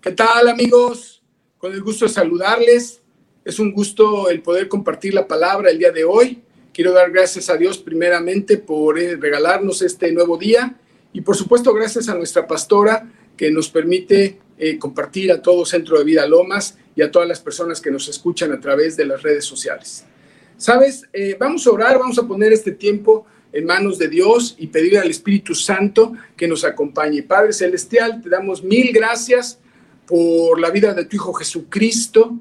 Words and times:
¿Qué 0.00 0.12
tal 0.12 0.48
amigos? 0.48 1.22
Con 1.58 1.74
el 1.74 1.82
gusto 1.82 2.06
de 2.06 2.10
saludarles. 2.10 3.02
Es 3.44 3.58
un 3.58 3.70
gusto 3.70 4.30
el 4.30 4.40
poder 4.40 4.66
compartir 4.66 5.12
la 5.12 5.28
palabra 5.28 5.70
el 5.70 5.78
día 5.78 5.92
de 5.92 6.04
hoy. 6.04 6.40
Quiero 6.72 6.92
dar 6.92 7.10
gracias 7.10 7.50
a 7.50 7.58
Dios 7.58 7.76
primeramente 7.76 8.56
por 8.56 8.98
eh, 8.98 9.16
regalarnos 9.16 9.82
este 9.82 10.10
nuevo 10.10 10.38
día 10.38 10.74
y 11.12 11.20
por 11.20 11.36
supuesto 11.36 11.74
gracias 11.74 12.08
a 12.08 12.14
nuestra 12.14 12.46
pastora 12.46 13.12
que 13.36 13.50
nos 13.50 13.68
permite 13.68 14.38
eh, 14.56 14.78
compartir 14.78 15.30
a 15.32 15.42
todo 15.42 15.66
Centro 15.66 15.98
de 15.98 16.04
Vida 16.04 16.26
Lomas 16.26 16.78
y 16.96 17.02
a 17.02 17.10
todas 17.10 17.28
las 17.28 17.40
personas 17.40 17.78
que 17.78 17.90
nos 17.90 18.08
escuchan 18.08 18.52
a 18.52 18.60
través 18.60 18.96
de 18.96 19.04
las 19.04 19.22
redes 19.22 19.44
sociales. 19.44 20.06
Sabes, 20.56 21.06
eh, 21.12 21.36
vamos 21.38 21.66
a 21.66 21.72
orar, 21.72 21.98
vamos 21.98 22.18
a 22.18 22.26
poner 22.26 22.54
este 22.54 22.72
tiempo 22.72 23.26
en 23.52 23.66
manos 23.66 23.98
de 23.98 24.08
Dios 24.08 24.56
y 24.58 24.68
pedir 24.68 24.96
al 24.96 25.10
Espíritu 25.10 25.54
Santo 25.54 26.14
que 26.38 26.48
nos 26.48 26.64
acompañe. 26.64 27.22
Padre 27.22 27.52
Celestial, 27.52 28.22
te 28.22 28.30
damos 28.30 28.62
mil 28.62 28.92
gracias 28.94 29.58
por 30.10 30.60
la 30.60 30.70
vida 30.70 30.92
de 30.92 31.04
tu 31.04 31.14
Hijo 31.14 31.32
Jesucristo, 31.32 32.36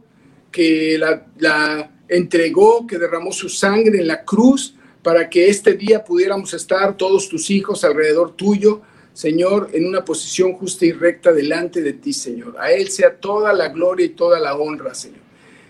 que 0.51 0.97
la, 0.97 1.91
entregó, 2.07 2.87
que 2.87 2.97
derramó 2.97 3.31
su 3.31 3.47
sangre 3.47 3.99
en 3.99 4.07
la 4.07 4.25
cruz 4.25 4.73
para 5.03 5.29
que 5.29 5.47
este 5.47 5.73
día 5.75 6.03
pudiéramos 6.03 6.51
estar 6.55 6.97
todos 6.97 7.29
tus 7.29 7.51
hijos 7.51 7.83
alrededor 7.83 8.35
tuyo, 8.35 8.81
Señor, 9.13 9.69
en 9.73 9.85
una 9.85 10.03
posición 10.03 10.53
justa 10.53 10.87
y 10.87 10.93
recta 10.93 11.31
delante 11.31 11.83
de 11.83 11.93
ti, 11.93 12.11
Señor. 12.11 12.55
A 12.59 12.71
Él 12.71 12.89
sea 12.89 13.15
toda 13.15 13.53
la 13.53 13.67
gloria 13.67 14.07
y 14.07 14.09
toda 14.09 14.39
la 14.39 14.55
honra, 14.55 14.95
Señor. 14.95 15.19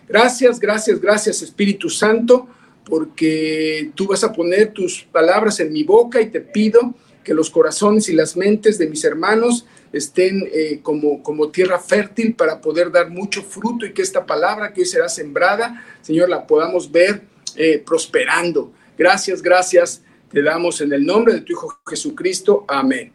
Gracias, 0.07 0.57
gracias, 0.57 1.02
gracias, 1.02 1.41
Espíritu 1.41 1.90
Santo, 1.90 2.48
porque 2.85 3.91
tú 3.93 4.07
vas 4.07 4.23
a 4.23 4.31
poner 4.31 4.71
tus 4.71 5.04
palabras 5.12 5.59
en 5.59 5.73
mi 5.73 5.84
boca 5.84 6.21
y 6.21 6.29
te 6.29 6.40
pido 6.40 6.95
que 7.26 7.34
los 7.34 7.49
corazones 7.49 8.07
y 8.07 8.13
las 8.13 8.38
mentes 8.38 8.77
de 8.77 8.88
mis 8.88 9.04
hermanos 9.04 9.65
estén 9.91 10.48
eh, 10.54 10.79
como, 10.82 11.23
como 11.23 11.49
tierra 11.49 11.79
fértil 11.79 12.35
para 12.35 12.62
poder 12.62 12.91
dar 12.91 13.09
mucho 13.09 13.41
fruto 13.43 13.85
y 13.85 13.93
que 13.93 14.01
esta 14.01 14.26
palabra 14.26 14.71
que 14.71 14.81
hoy 14.81 14.87
será 14.87 15.09
sembrada, 15.09 15.84
Señor, 16.01 16.29
la 16.29 16.46
podamos 16.46 16.91
ver 16.91 17.23
eh, 17.55 17.81
prosperando. 17.85 18.71
Gracias, 18.98 19.41
gracias. 19.41 20.04
Te 20.31 20.41
damos 20.43 20.81
en 20.81 20.93
el 20.93 21.05
nombre 21.05 21.34
de 21.34 21.41
tu 21.41 21.54
Hijo 21.54 21.79
Jesucristo. 21.87 22.65
Amén. 22.68 23.12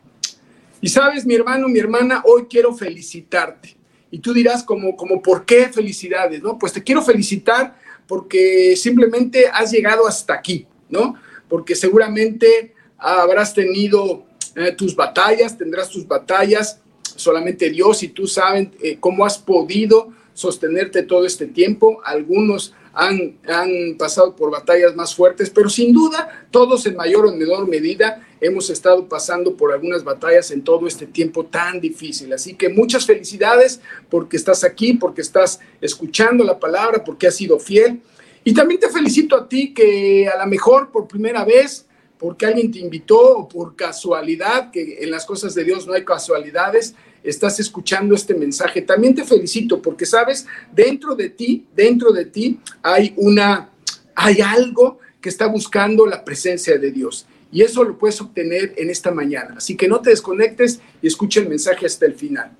Y 0.81 0.89
sabes, 0.89 1.25
mi 1.25 1.35
hermano, 1.35 1.69
mi 1.69 1.79
hermana, 1.79 2.23
hoy 2.27 2.47
quiero 2.49 2.75
felicitarte. 2.75 3.77
Y 4.11 4.19
tú 4.19 4.33
dirás, 4.33 4.63
como, 4.63 4.97
como, 4.97 5.23
¿por 5.23 5.45
qué 5.45 5.69
felicidades? 5.69 6.43
¿no? 6.43 6.59
Pues 6.59 6.73
te 6.73 6.83
quiero 6.83 7.03
felicitar 7.03 7.77
porque 8.07 8.77
simplemente 8.77 9.47
has 9.53 9.73
llegado 9.73 10.07
hasta 10.07 10.35
aquí, 10.35 10.67
¿no? 10.89 11.15
Porque 11.49 11.75
seguramente 11.75 12.75
habrás 12.99 13.55
tenido 13.55 14.27
eh, 14.57 14.73
tus 14.73 14.95
batallas, 14.95 15.57
tendrás 15.59 15.91
tus 15.91 16.07
batallas, 16.07 16.81
solamente 17.17 17.71
Dios 17.71 18.03
y 18.03 18.09
tú 18.09 18.27
saben 18.27 18.73
eh, 18.83 18.97
cómo 19.01 19.25
has 19.25 19.39
podido 19.39 20.13
sostenerte 20.33 21.03
todo 21.03 21.27
este 21.27 21.47
tiempo. 21.47 22.01
Algunos 22.05 22.75
han, 22.93 23.39
han, 23.49 23.97
pasado 23.99 24.37
por 24.37 24.51
batallas 24.51 24.95
más 24.95 25.15
fuertes, 25.15 25.51
pero 25.51 25.69
sin 25.69 25.93
duda 25.93 26.47
todos 26.51 26.87
en 26.87 26.97
mayor 26.97 27.27
o 27.27 27.35
menor 27.35 27.67
medida 27.69 28.25
hemos 28.41 28.71
estado 28.71 29.09
pasando 29.09 29.57
por 29.57 29.73
algunas 29.73 30.05
batallas 30.05 30.51
en 30.51 30.63
todo 30.63 30.87
este 30.87 31.07
tiempo 31.07 31.47
tan 31.47 31.81
difícil. 31.81 32.33
Así 32.33 32.55
que 32.55 32.69
muchas 32.69 33.07
felicidades 33.07 33.81
porque 34.09 34.37
estás 34.37 34.65
aquí, 34.65 34.95
porque 34.95 35.23
estás 35.23 35.61
escuchando 35.81 36.45
la 36.45 36.59
palabra, 36.59 37.03
porque 37.03 37.27
has 37.27 37.37
sido 37.37 37.59
fiel. 37.59 38.01
Y 38.45 38.53
también 38.53 38.81
te 38.81 38.91
felicito 38.91 39.37
a 39.37 39.49
ti 39.49 39.73
que 39.73 40.29
a 40.29 40.39
lo 40.39 40.47
mejor 40.47 40.91
por 40.91 41.09
primera 41.09 41.45
vez 41.45 41.87
porque 42.19 42.47
alguien 42.47 42.71
te 42.71 42.79
invitó 42.79 43.39
o 43.39 43.49
por 43.49 43.77
casualidad, 43.77 44.71
que 44.71 44.99
en 45.01 45.11
las 45.11 45.27
cosas 45.27 45.55
de 45.55 45.65
Dios 45.65 45.87
no 45.87 45.93
hay 45.93 46.05
casualidades, 46.05 46.95
estás 47.23 47.59
escuchando 47.59 48.15
este 48.15 48.35
mensaje. 48.35 48.83
También 48.83 49.15
te 49.15 49.25
felicito 49.25 49.81
porque 49.81 50.07
sabes, 50.07 50.47
dentro 50.73 51.15
de 51.15 51.31
ti, 51.31 51.67
dentro 51.75 52.13
de 52.13 52.27
ti 52.27 52.61
hay 52.83 53.15
una, 53.17 53.71
hay 54.15 54.41
algo 54.41 54.99
que 55.21 55.29
está 55.31 55.47
buscando 55.47 56.07
la 56.07 56.25
presencia 56.25 56.79
de 56.79 56.91
Dios. 56.93 57.27
Y 57.51 57.63
eso 57.63 57.85
lo 57.85 57.97
puedes 57.97 58.21
obtener 58.21 58.75
en 58.77 58.91
esta 58.91 59.11
mañana. 59.11 59.55
Así 59.57 59.77
que 59.77 59.89
no 59.89 60.01
te 60.01 60.11
desconectes 60.11 60.81
y 61.01 61.07
escucha 61.07 61.41
el 61.41 61.49
mensaje 61.49 61.87
hasta 61.87 62.05
el 62.07 62.15
final. 62.15 62.51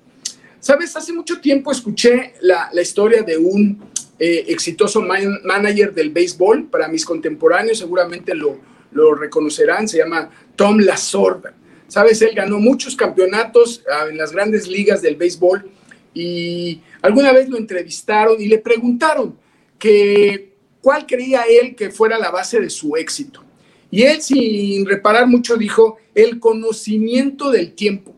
Sabes, 0.59 0.95
hace 0.95 1.13
mucho 1.13 1.39
tiempo 1.39 1.71
escuché 1.71 2.33
la, 2.41 2.69
historia 2.81 3.21
de 3.21 3.37
un 3.37 3.83
eh, 4.17 4.45
exitoso 4.47 5.01
manager 5.01 5.93
del 5.93 6.09
béisbol. 6.09 6.67
Para 6.69 6.87
mis 6.87 7.05
contemporáneos 7.05 7.77
seguramente 7.77 8.33
lo, 8.33 8.57
lo 8.95 9.13
reconocerán, 9.13 9.87
se 9.87 9.97
llama 9.97 10.29
Tom 10.55 10.79
Lasorda. 10.79 11.53
Sabes, 11.87 12.21
él 12.21 12.33
ganó 12.33 12.59
muchos 12.59 12.95
campeonatos 12.95 13.83
ah, 13.91 14.07
en 14.09 14.17
las 14.17 14.31
grandes 14.31 14.67
ligas 14.67 15.01
del 15.01 15.17
béisbol 15.17 15.69
y 16.13 16.81
alguna 17.01 17.31
vez 17.31 17.49
lo 17.49 17.57
entrevistaron 17.57 18.41
y 18.41 18.47
le 18.47 18.57
preguntaron 18.57 19.37
que 19.77 20.53
cuál 20.81 21.05
creía 21.05 21.43
él 21.43 21.75
que 21.75 21.91
fuera 21.91 22.17
la 22.17 22.31
base 22.31 22.59
de 22.59 22.69
su 22.69 22.95
éxito. 22.95 23.43
Y 23.91 24.03
él, 24.03 24.21
sin 24.21 24.85
reparar 24.85 25.27
mucho, 25.27 25.57
dijo, 25.57 25.97
el 26.15 26.39
conocimiento 26.39 27.51
del 27.51 27.73
tiempo, 27.73 28.15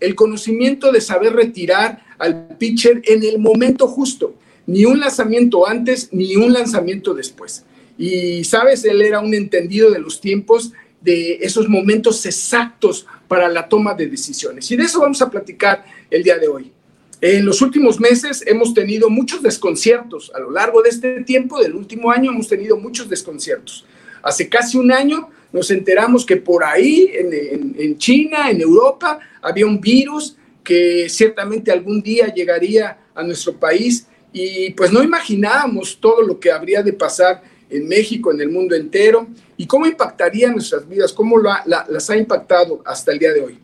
el 0.00 0.14
conocimiento 0.14 0.92
de 0.92 1.00
saber 1.00 1.34
retirar 1.34 2.04
al 2.18 2.56
pitcher 2.56 3.02
en 3.04 3.24
el 3.24 3.38
momento 3.38 3.88
justo, 3.88 4.34
ni 4.66 4.84
un 4.84 5.00
lanzamiento 5.00 5.66
antes, 5.66 6.08
ni 6.12 6.36
un 6.36 6.52
lanzamiento 6.52 7.12
después. 7.12 7.64
Y, 7.98 8.44
sabes, 8.44 8.84
él 8.84 9.02
era 9.02 9.20
un 9.20 9.34
entendido 9.34 9.90
de 9.90 9.98
los 9.98 10.20
tiempos, 10.20 10.72
de 11.00 11.38
esos 11.42 11.68
momentos 11.68 12.24
exactos 12.26 13.06
para 13.28 13.48
la 13.48 13.68
toma 13.68 13.94
de 13.94 14.06
decisiones. 14.06 14.70
Y 14.70 14.76
de 14.76 14.84
eso 14.84 15.00
vamos 15.00 15.20
a 15.20 15.30
platicar 15.30 15.84
el 16.10 16.22
día 16.22 16.38
de 16.38 16.48
hoy. 16.48 16.72
En 17.20 17.44
los 17.44 17.62
últimos 17.62 18.00
meses 18.00 18.42
hemos 18.46 18.74
tenido 18.74 19.08
muchos 19.08 19.42
desconciertos. 19.42 20.32
A 20.34 20.40
lo 20.40 20.50
largo 20.50 20.82
de 20.82 20.88
este 20.88 21.22
tiempo, 21.22 21.60
del 21.60 21.74
último 21.74 22.10
año, 22.10 22.32
hemos 22.32 22.48
tenido 22.48 22.76
muchos 22.76 23.08
desconciertos. 23.08 23.84
Hace 24.22 24.48
casi 24.48 24.76
un 24.76 24.90
año 24.90 25.28
nos 25.52 25.70
enteramos 25.70 26.24
que 26.24 26.36
por 26.36 26.64
ahí, 26.64 27.10
en, 27.12 27.98
China, 27.98 28.50
en 28.50 28.60
Europa, 28.60 29.20
había 29.40 29.66
un 29.66 29.80
virus 29.80 30.36
que 30.64 31.08
ciertamente 31.08 31.70
algún 31.70 32.02
día 32.02 32.32
llegaría 32.32 32.98
a 33.14 33.22
nuestro 33.22 33.52
país 33.52 34.06
y 34.32 34.70
pues 34.70 34.92
no 34.92 35.02
imaginábamos 35.02 35.98
todo 36.00 36.22
lo 36.22 36.40
que 36.40 36.50
habría 36.50 36.82
de 36.82 36.92
pasar 36.92 37.42
en 37.72 37.88
México, 37.88 38.32
en 38.32 38.40
el 38.40 38.50
mundo 38.50 38.74
entero, 38.74 39.26
y 39.56 39.66
cómo 39.66 39.86
impactaría 39.86 40.50
nuestras 40.50 40.88
vidas, 40.88 41.12
cómo 41.12 41.38
las 41.38 42.10
ha 42.10 42.16
impactado 42.16 42.82
hasta 42.84 43.12
el 43.12 43.18
día 43.18 43.32
de 43.32 43.40
hoy. 43.40 43.58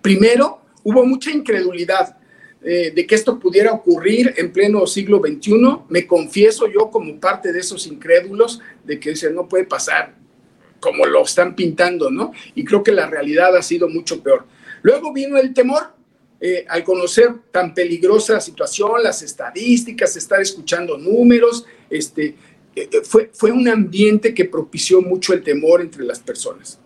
Primero, 0.00 0.60
hubo 0.84 1.04
mucha 1.04 1.30
incredulidad 1.30 2.16
eh, 2.64 2.92
de 2.94 3.06
que 3.06 3.14
esto 3.14 3.38
pudiera 3.38 3.72
ocurrir 3.72 4.34
en 4.36 4.52
pleno 4.52 4.86
siglo 4.86 5.20
XXI. 5.20 5.52
Me 5.88 6.06
confieso 6.06 6.68
yo 6.68 6.90
como 6.90 7.18
parte 7.18 7.52
de 7.52 7.58
esos 7.58 7.86
incrédulos 7.86 8.60
de 8.84 9.00
que 9.00 9.10
dicen, 9.10 9.34
no 9.34 9.48
puede 9.48 9.64
pasar 9.64 10.14
como 10.82 11.06
lo 11.06 11.22
están 11.22 11.54
pintando, 11.54 12.10
¿no? 12.10 12.32
Y 12.56 12.64
creo 12.64 12.82
que 12.82 12.92
la 12.92 13.06
realidad 13.08 13.56
ha 13.56 13.62
sido 13.62 13.88
mucho 13.88 14.20
peor. 14.20 14.44
Luego 14.82 15.12
vino 15.12 15.38
el 15.38 15.54
temor, 15.54 15.94
eh, 16.40 16.66
al 16.68 16.82
conocer 16.82 17.32
tan 17.52 17.72
peligrosa 17.72 18.40
situación, 18.40 19.00
las 19.00 19.22
estadísticas, 19.22 20.16
estar 20.16 20.40
escuchando 20.40 20.98
números, 20.98 21.64
este, 21.88 22.34
fue, 23.04 23.30
fue 23.32 23.50
un 23.50 23.68
ambiente 23.68 24.34
que 24.34 24.44
propició 24.44 25.02
mucho 25.02 25.32
el 25.32 25.42
temor 25.42 25.80
entre 25.80 26.04
las 26.04 26.20
personas. 26.20 26.78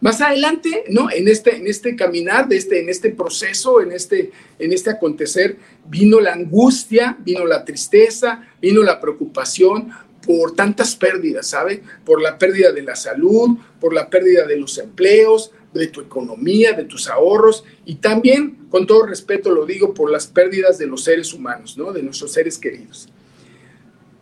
Más 0.00 0.20
adelante, 0.20 0.84
¿no? 0.88 1.10
En 1.10 1.26
este, 1.26 1.56
en 1.56 1.66
este 1.66 1.96
caminar, 1.96 2.48
de 2.48 2.56
este, 2.56 2.80
en 2.80 2.88
este 2.88 3.10
proceso, 3.10 3.80
en 3.80 3.92
este, 3.92 4.30
en 4.58 4.72
este 4.72 4.90
acontecer, 4.90 5.56
vino 5.86 6.20
la 6.20 6.34
angustia, 6.34 7.16
vino 7.20 7.46
la 7.46 7.64
tristeza, 7.64 8.46
vino 8.60 8.82
la 8.82 9.00
preocupación 9.00 9.90
por 10.26 10.54
tantas 10.54 10.96
pérdidas, 10.96 11.46
¿sabe? 11.46 11.82
Por 12.04 12.20
la 12.20 12.36
pérdida 12.36 12.72
de 12.72 12.82
la 12.82 12.94
salud, 12.94 13.56
por 13.80 13.94
la 13.94 14.10
pérdida 14.10 14.46
de 14.46 14.58
los 14.58 14.76
empleos, 14.76 15.52
de 15.72 15.86
tu 15.86 16.00
economía, 16.00 16.72
de 16.72 16.84
tus 16.84 17.08
ahorros 17.08 17.64
y 17.84 17.96
también, 17.96 18.66
con 18.70 18.86
todo 18.86 19.06
respeto 19.06 19.50
lo 19.50 19.64
digo, 19.64 19.94
por 19.94 20.10
las 20.10 20.26
pérdidas 20.26 20.78
de 20.78 20.86
los 20.86 21.04
seres 21.04 21.32
humanos, 21.32 21.78
¿no? 21.78 21.92
De 21.92 22.02
nuestros 22.02 22.32
seres 22.32 22.58
queridos. 22.58 23.08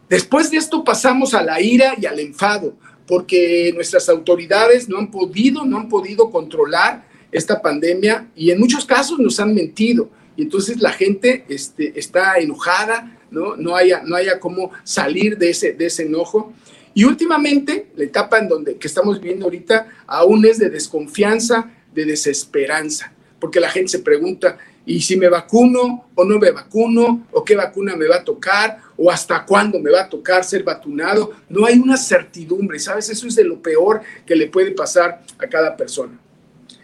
Después 0.09 0.51
de 0.51 0.59
esto 0.59 0.85
pasamos 0.85 1.35
a 1.35 1.43
la 1.43 1.61
ira 1.61 1.95
y 2.01 2.07
al 2.07 2.21
enfado, 2.21 2.75
porque 3.07 3.73
nuestras 3.75 4.09
autoridades 4.09 4.89
no 4.89 4.99
han 4.99 5.11
podido, 5.11 5.65
no 5.65 5.79
han 5.79 5.89
podido 5.89 6.31
controlar 6.31 7.07
esta 7.33 7.61
pandemia 7.61 8.29
y 8.37 8.51
en 8.51 8.61
muchos 8.61 8.85
casos 8.85 9.19
nos 9.19 9.41
han 9.41 9.55
mentido. 9.55 10.09
Y 10.37 10.43
entonces 10.43 10.81
la 10.81 10.93
gente 10.93 11.45
este, 11.49 11.99
está 11.99 12.39
enojada, 12.39 13.19
¿no? 13.31 13.57
No 13.57 13.77
haya, 13.77 14.03
no 14.05 14.17
haya 14.17 14.41
cómo 14.41 14.71
salir 14.83 15.39
de 15.39 15.51
ese, 15.51 15.73
de 15.73 15.87
ese 15.87 16.05
enojo. 16.05 16.53
Y 16.95 17.05
últimamente, 17.05 17.89
la 17.97 18.05
etapa 18.05 18.39
en 18.39 18.49
donde 18.49 18.77
que 18.77 18.87
estamos 18.87 19.21
viviendo 19.21 19.47
ahorita 19.47 19.89
aún 20.07 20.45
es 20.47 20.59
de 20.59 20.71
desconfianza, 20.71 21.71
de 21.93 22.05
desesperanza, 22.05 23.13
porque 23.41 23.61
la 23.61 23.69
gente 23.69 23.89
se 23.89 23.99
pregunta, 23.99 24.59
¿y 24.87 25.01
si 25.01 25.17
me 25.17 25.29
vacuno 25.29 26.07
o 26.15 26.25
no 26.25 26.39
me 26.39 26.51
vacuno? 26.51 27.27
¿O 27.33 27.45
qué 27.45 27.57
vacuna 27.57 27.97
me 27.97 28.07
va 28.07 28.17
a 28.17 28.25
tocar? 28.25 28.79
¿O 28.97 29.11
hasta 29.11 29.45
cuándo 29.45 29.79
me 29.81 29.91
va 29.91 30.03
a 30.03 30.09
tocar 30.09 30.45
ser 30.45 30.63
vacunado? 30.63 31.33
No 31.49 31.67
hay 31.67 31.79
una 31.79 31.97
certidumbre, 31.97 32.79
¿sabes? 32.79 33.09
Eso 33.11 33.27
es 33.27 33.35
de 33.35 33.45
lo 33.45 33.61
peor 33.61 34.03
que 34.25 34.37
le 34.37 34.47
puede 34.47 34.71
pasar 34.71 35.23
a 35.39 35.47
cada 35.49 35.77
persona. 35.77 36.19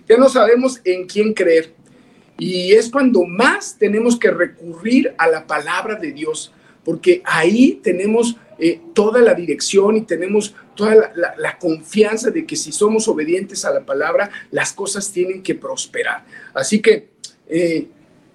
Ya 0.08 0.16
no 0.16 0.28
sabemos 0.28 0.80
en 0.84 1.06
quién 1.06 1.32
creer. 1.32 1.72
Y 2.36 2.72
es 2.72 2.90
cuando 2.90 3.24
más 3.24 3.76
tenemos 3.78 4.18
que 4.18 4.30
recurrir 4.30 5.14
a 5.18 5.28
la 5.28 5.46
palabra 5.46 5.94
de 5.94 6.10
Dios, 6.10 6.52
porque 6.82 7.22
ahí 7.24 7.78
tenemos 7.82 8.36
eh, 8.58 8.80
toda 8.92 9.20
la 9.20 9.32
dirección 9.32 9.96
y 9.96 10.02
tenemos 10.02 10.54
toda 10.74 11.12
la, 11.14 11.58
confianza 11.58 12.30
de 12.30 12.44
que 12.44 12.56
si 12.56 12.72
somos 12.72 13.08
obedientes 13.08 13.64
a 13.64 13.72
la 13.72 13.86
palabra, 13.86 14.30
las 14.50 14.72
cosas 14.72 15.10
tienen 15.10 15.42
que 15.42 15.54
prosperar. 15.54 16.24
Así 16.52 16.82
que, 16.82 17.08
eh, 17.48 17.88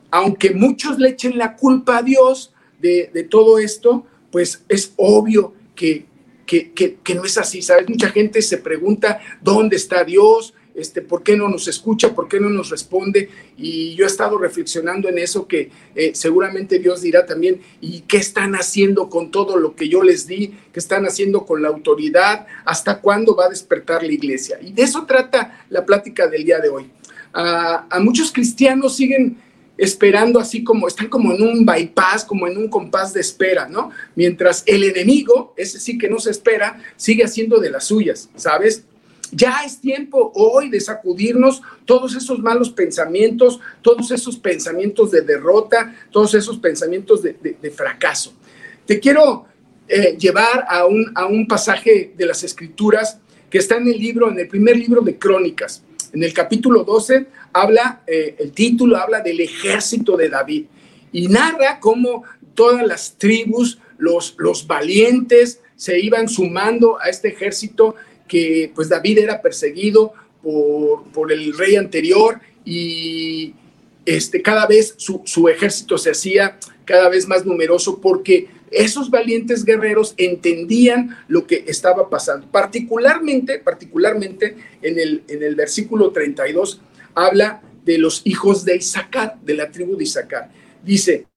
aunque 0.10 0.51
muchos 0.51 0.98
le 0.98 1.10
echen 1.10 1.38
la 1.38 1.56
culpa 1.56 1.98
a 1.98 2.01
Dios 2.01 2.55
de, 2.80 3.10
de 3.13 3.24
todo 3.24 3.60
esto, 3.60 4.06
pues 4.31 4.63
es 4.68 4.94
obvio 4.98 5.54
que, 5.75 6.06
que, 6.45 6.72
que, 6.72 7.16
no 7.16 7.24
es 7.24 7.38
así, 7.38 7.62
¿sabes? 7.62 7.88
Mucha 7.89 8.10
gente 8.10 8.42
se 8.42 8.57
pregunta, 8.57 9.19
¿dónde 9.42 9.75
está 9.75 10.04
Dios? 10.04 10.54
Este, 10.75 11.01
¿Por 11.01 11.24
qué 11.24 11.38
no 11.38 11.48
nos 11.48 11.69
escucha? 11.69 12.13
¿Por 12.13 12.27
qué 12.27 12.39
no 12.39 12.50
nos 12.50 12.69
responde? 12.69 13.30
Y 13.57 13.95
yo 13.95 14.04
he 14.04 14.07
estado 14.07 14.38
reflexionando 14.38 15.07
en 15.07 15.19
eso 15.19 15.48
que 15.48 15.72
eh, 15.95 16.12
seguramente 16.13 16.80
Dios 16.80 17.01
dirá 17.01 17.25
también, 17.25 17.62
¿y 17.80 18.01
qué 18.01 18.18
están 18.18 18.56
haciendo 18.56 19.10
con 19.10 19.31
todo 19.31 19.57
lo 19.57 19.74
que 19.74 19.88
yo 19.88 20.04
les 20.04 20.28
di? 20.28 20.54
¿Qué 20.74 20.80
están 20.80 21.06
haciendo 21.06 21.45
con 21.45 21.62
la 21.62 21.69
autoridad? 21.69 22.45
¿Hasta 22.66 23.00
cuándo 23.00 23.36
va 23.36 23.45
a 23.45 23.50
despertar 23.50 24.04
la 24.04 24.12
iglesia? 24.12 24.60
Y 24.62 24.74
de 24.74 24.83
eso 24.83 25.06
trata 25.06 25.66
la 25.69 25.86
plática 25.86 26.28
del 26.28 26.44
día 26.44 26.60
de 26.60 26.69
hoy. 26.69 26.92
a 27.33 28.00
muchos 28.01 28.31
cristianos 28.31 28.95
siguen 28.95 29.38
esperando 29.77 30.39
así 30.39 30.63
como, 30.63 30.88
están 30.88 31.07
como 31.07 31.33
en 31.33 31.42
un 31.42 31.66
bypass, 31.66 32.24
como 32.24 32.48
en 32.48 32.57
un 32.57 32.69
compás 32.69 33.13
de 33.13 33.22
espera, 33.22 33.68
¿no? 33.68 33.92
Mientras 34.16 34.63
el 34.66 34.83
enemigo, 34.83 35.54
ese 35.57 35.80
sí 35.80 35.98
que 35.98 36.10
no 36.10 36.19
se 36.19 36.31
espera, 36.31 36.81
sigue 36.95 37.24
haciendo 37.24 37.60
de 37.60 37.69
las 37.69 37.86
suyas, 37.86 38.30
¿sabes? 38.36 38.86
Ya 39.31 39.62
es 39.66 39.81
tiempo 39.81 40.31
hoy 40.36 40.69
de 40.69 40.80
sacudirnos 40.80 41.62
todos 41.86 42.16
esos 42.16 42.39
malos 42.39 42.69
pensamientos, 42.69 43.60
todos 43.81 44.12
esos 44.12 44.38
pensamientos 44.38 45.12
de 45.12 45.22
derrota, 45.22 45.95
todos 46.12 46.33
esos 46.36 46.57
pensamientos 46.57 47.21
de, 47.21 47.71
fracaso. 47.75 48.33
Te 48.86 49.00
quiero 49.00 49.45
eh, 49.88 50.16
llevar 50.18 50.66
a 50.69 50.86
un, 50.86 51.12
a 51.16 51.25
un 51.25 51.48
pasaje 51.48 52.13
de 52.16 52.25
las 52.25 52.44
escrituras 52.44 53.19
que 53.50 53.57
está 53.57 53.78
en 53.78 53.88
el 53.88 53.98
libro, 53.98 54.30
en 54.30 54.39
el 54.39 54.48
primer 54.48 54.78
libro 54.78 55.01
de 55.01 55.18
Crónicas. 55.18 55.83
En 56.13 56.24
el 56.24 56.34
capítulo 56.34 56.84
12 56.84 57.28
habla, 57.54 58.02
eh, 58.07 58.36
el 58.40 58.52
título 58.52 58.98
habla 58.98 59.22
del 59.22 59.40
ejército 59.42 60.18
de 60.18 60.30
David 60.30 60.66
y 61.12 61.28
narra 61.28 61.80
cómo 61.80 62.24
todas 62.54 62.86
las 62.86 63.18
tribus, 63.18 63.80
los, 63.98 64.36
los 64.38 64.66
valientes, 64.68 65.62
se 65.75 66.00
iban 66.00 66.28
sumando 66.30 67.00
a 67.00 67.10
este 67.10 67.30
ejército 67.30 67.96
que 68.28 68.72
pues 68.74 68.90
David 68.90 69.19
era 69.19 69.42
perseguido 69.42 70.13
por, 70.42 71.04
por 71.12 71.31
el 71.31 71.57
rey 71.57 71.75
anterior 71.75 72.40
y 72.63 73.54
este, 74.06 74.42
cada 74.42 74.66
vez 74.66 74.96
su, 74.98 75.22
su 75.25 75.48
ejército 75.50 75.98
se 75.98 76.12
hacía 76.12 76.57
cada 76.86 77.10
vez 77.10 77.28
más 77.28 77.46
numeroso 77.46 78.00
porque 78.00 78.48
esos 78.72 79.10
valientes 79.10 79.64
guerreros 79.64 80.14
entendían 80.18 81.18
lo 81.28 81.46
que 81.46 81.64
estaba 81.68 82.10
pasando. 82.10 82.48
Particularmente, 82.52 83.60
particularmente 83.60 84.56
en 84.82 85.00
el, 85.00 85.24
en 85.28 85.44
el 85.44 85.56
versículo 85.56 86.12
32 86.12 86.82
habla 87.14 87.62
de 87.86 87.98
los 87.98 88.22
hijos 88.26 88.66
de 88.66 88.78
Isaacar, 88.78 89.40
de 89.42 89.54
la 89.54 89.72
tribu 89.72 89.96
de 89.96 90.04
Isaacar. 90.04 90.50
Dice, 90.84 91.28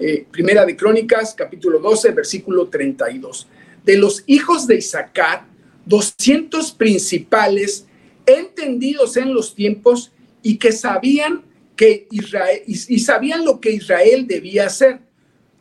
eh, 0.00 0.26
Primera 0.30 0.64
de 0.64 0.76
Crónicas, 0.76 1.34
capítulo 1.34 1.78
12, 1.78 2.12
versículo 2.12 2.68
32. 2.68 3.46
De 3.84 3.98
los 3.98 4.24
hijos 4.26 4.66
de 4.66 4.76
Isaacar, 4.76 5.44
200 5.86 6.72
principales 6.72 7.86
entendidos 8.26 9.16
en 9.16 9.32
los 9.32 9.54
tiempos 9.54 10.12
y 10.42 10.56
que 10.56 10.72
sabían 10.72 11.42
que 11.76 12.06
Israel 12.10 12.62
y 12.66 12.98
sabían 12.98 13.44
lo 13.44 13.60
que 13.60 13.70
Israel 13.70 14.26
debía 14.26 14.66
hacer, 14.66 14.98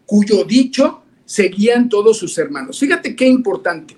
cuyo 0.05 0.43
dicho 0.43 1.03
seguían 1.27 1.89
todos 1.89 2.17
sus 2.17 2.35
hermanos. 2.37 2.79
Fíjate 2.79 3.15
qué 3.15 3.27
importante. 3.27 3.97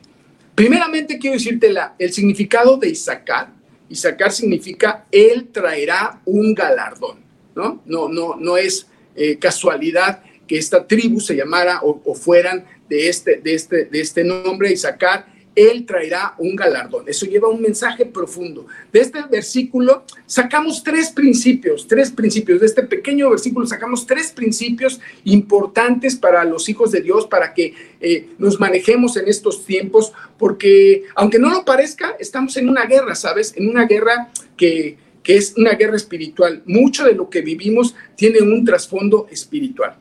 Primeramente 0.56 1.20
quiero 1.20 1.36
decirte 1.36 1.72
el 2.00 2.12
significado 2.12 2.76
de 2.76 2.90
Isaacar. 2.90 3.54
Isaacar 3.88 4.32
significa 4.32 5.06
él 5.12 5.48
traerá 5.52 6.22
un 6.26 6.54
galardón, 6.54 7.20
¿no? 7.56 7.82
No, 7.86 8.10
no, 8.10 8.36
no 8.36 8.58
es 8.58 8.88
eh, 9.16 9.38
casualidad 9.38 10.24
que 10.48 10.58
esta 10.58 10.86
tribu 10.86 11.20
se 11.20 11.36
llamara 11.36 11.80
o, 11.84 12.02
o, 12.04 12.16
fueran 12.16 12.66
de 12.90 13.08
este, 13.08 13.38
de 13.38 13.54
este, 13.54 13.86
de 13.86 14.02
este 14.02 14.24
nombre, 14.24 14.74
Isaacar, 14.74 15.28
él 15.60 15.86
traerá 15.86 16.36
un 16.38 16.56
galardón. 16.56 17.04
Eso 17.08 17.26
lleva 17.26 17.50
un 17.50 17.62
mensaje 17.62 18.06
profundo. 18.06 18.66
De 18.94 19.02
este 19.02 19.22
versículo 19.30 20.06
sacamos 20.26 20.84
tres 20.84 21.10
principios, 21.10 21.86
tres 21.86 22.12
principios. 22.12 22.62
De 22.62 22.66
este 22.66 22.84
pequeño 22.84 23.30
versículo 23.30 23.68
sacamos 23.68 24.08
tres 24.08 24.32
principios 24.32 25.02
importantes 25.26 26.16
para 26.16 26.46
los 26.46 26.70
hijos 26.70 26.92
de 26.92 27.02
Dios, 27.02 27.28
para 27.28 27.54
que 27.54 27.74
eh, 28.00 28.30
nos 28.38 28.60
manejemos 28.60 29.18
en 29.18 29.28
estos 29.28 29.66
tiempos, 29.66 30.14
porque 30.38 31.04
aunque 31.16 31.40
no 31.40 31.50
lo 31.50 31.66
parezca, 31.66 32.16
estamos 32.20 32.56
en 32.56 32.70
una 32.70 32.86
guerra, 32.86 33.14
¿sabes? 33.16 33.54
En 33.58 33.68
una 33.68 33.86
guerra 33.86 34.30
que, 34.56 34.98
que 35.24 35.36
es 35.36 35.56
una 35.58 35.74
guerra 35.74 35.98
espiritual. 35.98 36.64
Mucho 36.66 37.04
de 37.04 37.16
lo 37.16 37.30
que 37.30 37.42
vivimos 37.42 37.96
tiene 38.16 38.40
un 38.42 38.64
trasfondo 38.64 39.28
espiritual. 39.30 39.98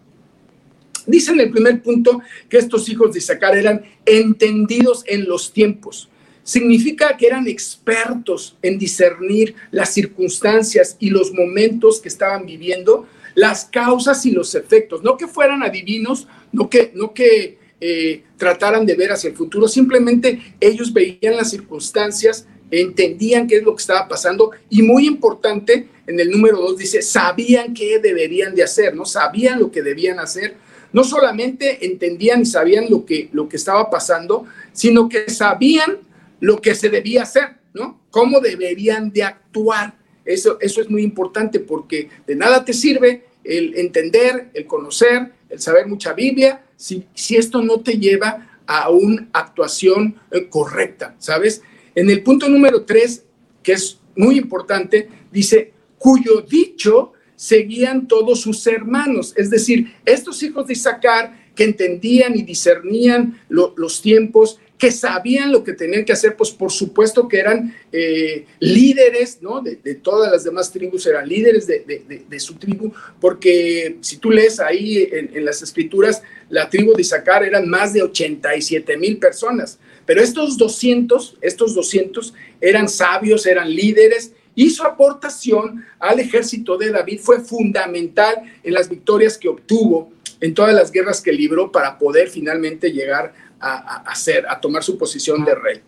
Dice 1.08 1.32
en 1.32 1.40
el 1.40 1.50
primer 1.50 1.82
punto 1.82 2.20
que 2.50 2.58
estos 2.58 2.86
hijos 2.90 3.12
de 3.12 3.18
Isaacar 3.18 3.56
eran 3.56 3.82
entendidos 4.04 5.02
en 5.06 5.26
los 5.26 5.54
tiempos. 5.54 6.10
Significa 6.44 7.16
que 7.16 7.26
eran 7.26 7.48
expertos 7.48 8.58
en 8.60 8.78
discernir 8.78 9.54
las 9.70 9.94
circunstancias 9.94 10.96
y 11.00 11.08
los 11.08 11.32
momentos 11.32 12.00
que 12.00 12.08
estaban 12.08 12.44
viviendo, 12.44 13.06
las 13.34 13.64
causas 13.64 14.26
y 14.26 14.32
los 14.32 14.54
efectos. 14.54 15.02
No 15.02 15.16
que 15.16 15.26
fueran 15.26 15.62
adivinos, 15.62 16.28
no 16.52 16.68
que, 16.68 16.92
no 16.94 17.14
que 17.14 17.56
eh, 17.80 18.22
trataran 18.36 18.84
de 18.84 18.94
ver 18.94 19.10
hacia 19.10 19.30
el 19.30 19.36
futuro, 19.36 19.66
simplemente 19.66 20.56
ellos 20.60 20.92
veían 20.92 21.36
las 21.36 21.50
circunstancias, 21.50 22.46
entendían 22.70 23.46
qué 23.46 23.56
es 23.56 23.62
lo 23.62 23.74
que 23.74 23.80
estaba 23.80 24.06
pasando 24.08 24.50
y 24.68 24.82
muy 24.82 25.06
importante, 25.06 25.88
en 26.06 26.20
el 26.20 26.30
número 26.30 26.58
dos 26.58 26.76
dice, 26.76 27.00
sabían 27.00 27.72
qué 27.72 27.98
deberían 27.98 28.54
de 28.54 28.62
hacer, 28.62 28.94
¿no? 28.94 29.06
Sabían 29.06 29.58
lo 29.58 29.70
que 29.70 29.82
debían 29.82 30.18
hacer 30.18 30.67
no 30.98 31.04
solamente 31.04 31.86
entendían 31.86 32.42
y 32.42 32.44
sabían 32.44 32.86
lo 32.90 33.06
que, 33.06 33.28
lo 33.30 33.48
que 33.48 33.54
estaba 33.54 33.88
pasando, 33.88 34.46
sino 34.72 35.08
que 35.08 35.30
sabían 35.30 35.98
lo 36.40 36.60
que 36.60 36.74
se 36.74 36.88
debía 36.88 37.22
hacer, 37.22 37.50
¿no? 37.72 38.00
Cómo 38.10 38.40
deberían 38.40 39.12
de 39.12 39.22
actuar. 39.22 39.94
Eso, 40.24 40.58
eso 40.60 40.80
es 40.80 40.90
muy 40.90 41.04
importante 41.04 41.60
porque 41.60 42.10
de 42.26 42.34
nada 42.34 42.64
te 42.64 42.72
sirve 42.72 43.26
el 43.44 43.78
entender, 43.78 44.50
el 44.54 44.66
conocer, 44.66 45.34
el 45.48 45.60
saber 45.60 45.86
mucha 45.86 46.14
Biblia, 46.14 46.64
si, 46.74 47.06
si 47.14 47.36
esto 47.36 47.62
no 47.62 47.78
te 47.78 47.96
lleva 47.96 48.58
a 48.66 48.90
una 48.90 49.28
actuación 49.32 50.16
eh, 50.32 50.48
correcta, 50.48 51.14
¿sabes? 51.20 51.62
En 51.94 52.10
el 52.10 52.24
punto 52.24 52.48
número 52.48 52.82
tres, 52.82 53.24
que 53.62 53.74
es 53.74 54.00
muy 54.16 54.36
importante, 54.36 55.08
dice, 55.30 55.72
cuyo 55.96 56.40
dicho 56.40 57.12
seguían 57.38 58.08
todos 58.08 58.40
sus 58.40 58.66
hermanos. 58.66 59.32
Es 59.36 59.48
decir, 59.48 59.94
estos 60.04 60.42
hijos 60.42 60.66
de 60.66 60.72
Isaacar 60.72 61.48
que 61.54 61.62
entendían 61.62 62.36
y 62.36 62.42
discernían 62.42 63.40
los 63.48 64.02
tiempos, 64.02 64.58
que 64.76 64.90
sabían 64.90 65.52
lo 65.52 65.62
que 65.62 65.72
tenían 65.72 66.04
que 66.04 66.12
hacer, 66.12 66.36
pues 66.36 66.50
por 66.50 66.72
supuesto 66.72 67.28
que 67.28 67.38
eran 67.38 67.74
eh, 67.92 68.44
líderes, 68.58 69.38
¿no? 69.40 69.60
De, 69.60 69.76
todas 69.94 70.30
las 70.32 70.44
demás 70.44 70.70
tribus, 70.72 71.06
eran 71.06 71.28
líderes 71.28 71.66
de, 71.66 72.40
su 72.40 72.54
tribu, 72.54 72.92
porque 73.20 73.98
si 74.00 74.18
tú 74.18 74.30
lees 74.30 74.58
ahí 74.60 75.08
en, 75.10 75.36
en, 75.36 75.44
las 75.44 75.62
escrituras, 75.62 76.22
la 76.48 76.68
tribu 76.68 76.94
de 76.94 77.02
Isaacar 77.02 77.44
eran 77.44 77.68
más 77.68 77.92
de 77.92 78.02
87 78.02 78.96
mil 78.96 79.18
personas, 79.18 79.78
pero 80.06 80.22
estos 80.22 80.56
200, 80.56 81.38
estos 81.40 81.74
200 81.74 82.34
eran 82.60 82.88
sabios, 82.88 83.46
eran 83.46 83.72
líderes, 83.74 84.32
y 84.58 84.70
su 84.70 84.82
aportación 84.82 85.84
al 86.00 86.18
ejército 86.18 86.76
de 86.76 86.90
David 86.90 87.20
fue 87.22 87.38
fundamental 87.38 88.42
en 88.64 88.74
las 88.74 88.88
victorias 88.88 89.38
que 89.38 89.48
obtuvo 89.48 90.10
en 90.40 90.52
todas 90.52 90.74
las 90.74 90.90
guerras 90.90 91.20
que 91.20 91.30
libró 91.30 91.70
para 91.70 91.96
poder 91.96 92.28
finalmente 92.28 92.90
llegar 92.90 93.32
a, 93.60 94.02
a 94.48 94.60
tomar 94.60 94.82
su 94.82 94.98
posición 94.98 95.44
de 95.44 95.54
rey. 95.54 95.80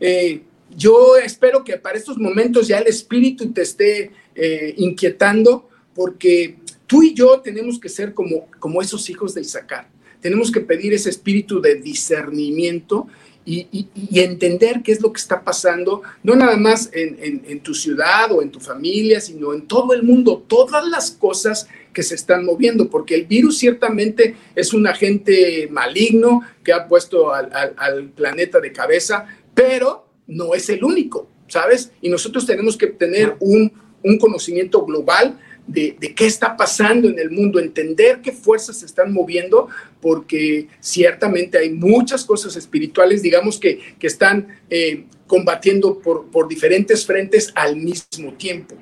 Eh, 0.00 0.42
yo 0.76 1.16
espero 1.16 1.62
que 1.62 1.76
para 1.76 1.96
estos 1.96 2.18
momentos 2.18 2.66
ya 2.66 2.78
el 2.78 2.88
espíritu 2.88 3.52
te 3.52 3.62
esté 3.62 4.10
eh, 4.34 4.74
inquietando, 4.78 5.68
porque 5.94 6.56
tú 6.88 7.04
y 7.04 7.14
yo 7.14 7.40
tenemos 7.40 7.78
que 7.78 7.88
ser 7.88 8.14
como, 8.14 8.48
como 8.58 8.82
esos 8.82 9.08
hijos 9.10 9.32
de 9.32 9.42
Isaacar. 9.42 9.86
Tenemos 10.20 10.50
que 10.50 10.60
pedir 10.60 10.92
ese 10.92 11.08
espíritu 11.08 11.60
de 11.60 11.76
discernimiento 11.76 13.06
y, 13.44 13.88
entender 14.12 14.82
qué 14.82 14.92
es 14.92 15.00
lo 15.00 15.12
que 15.12 15.20
está 15.20 15.42
pasando, 15.42 16.02
no 16.22 16.34
nada 16.34 16.56
más 16.56 16.90
en, 16.92 17.60
tu 17.60 17.74
ciudad 17.74 18.30
o 18.32 18.42
en 18.42 18.50
tu 18.50 18.60
familia, 18.60 19.20
sino 19.20 19.52
en 19.52 19.66
todo 19.66 19.92
el 19.94 20.02
mundo, 20.02 20.44
todas 20.46 20.86
las 20.86 21.10
cosas 21.10 21.66
que 21.92 22.02
se 22.02 22.14
están 22.14 22.44
moviendo, 22.44 22.88
porque 22.88 23.14
el 23.14 23.26
virus 23.26 23.58
ciertamente 23.58 24.36
es 24.54 24.72
un 24.72 24.86
agente 24.86 25.68
maligno 25.70 26.42
que 26.64 26.72
ha 26.72 26.86
puesto 26.86 27.32
al, 27.32 28.10
planeta 28.14 28.60
de 28.60 28.72
cabeza, 28.72 29.26
pero 29.54 30.06
no 30.26 30.54
es 30.54 30.68
el 30.68 30.84
único, 30.84 31.28
¿sabes? 31.48 31.92
Y 32.00 32.08
nosotros 32.08 32.46
tenemos 32.46 32.76
que 32.76 32.86
tener 32.86 33.36
un, 33.40 33.72
un 34.02 34.18
conocimiento 34.18 34.84
global 34.84 35.38
de, 35.66 35.96
qué 36.14 36.26
está 36.26 36.56
pasando 36.56 37.08
en 37.08 37.18
el 37.18 37.30
mundo, 37.30 37.58
entender 37.58 38.20
qué 38.20 38.32
fuerzas 38.32 38.78
se 38.78 38.86
están 38.86 39.12
moviendo, 39.12 39.68
porque 40.00 40.68
ciertamente 40.80 41.58
hay 41.58 41.70
muchas 41.70 42.24
cosas 42.24 42.56
espirituales, 42.56 43.22
digamos, 43.22 43.58
que, 43.58 43.80
que 43.98 44.06
están 44.06 44.48
eh, 44.70 45.04
combatiendo 45.26 45.98
por, 45.98 46.26
por 46.26 46.48
diferentes 46.48 47.06
frentes 47.06 47.52
al 47.54 47.76
mismo 47.76 48.34
tiempo. 48.34 48.76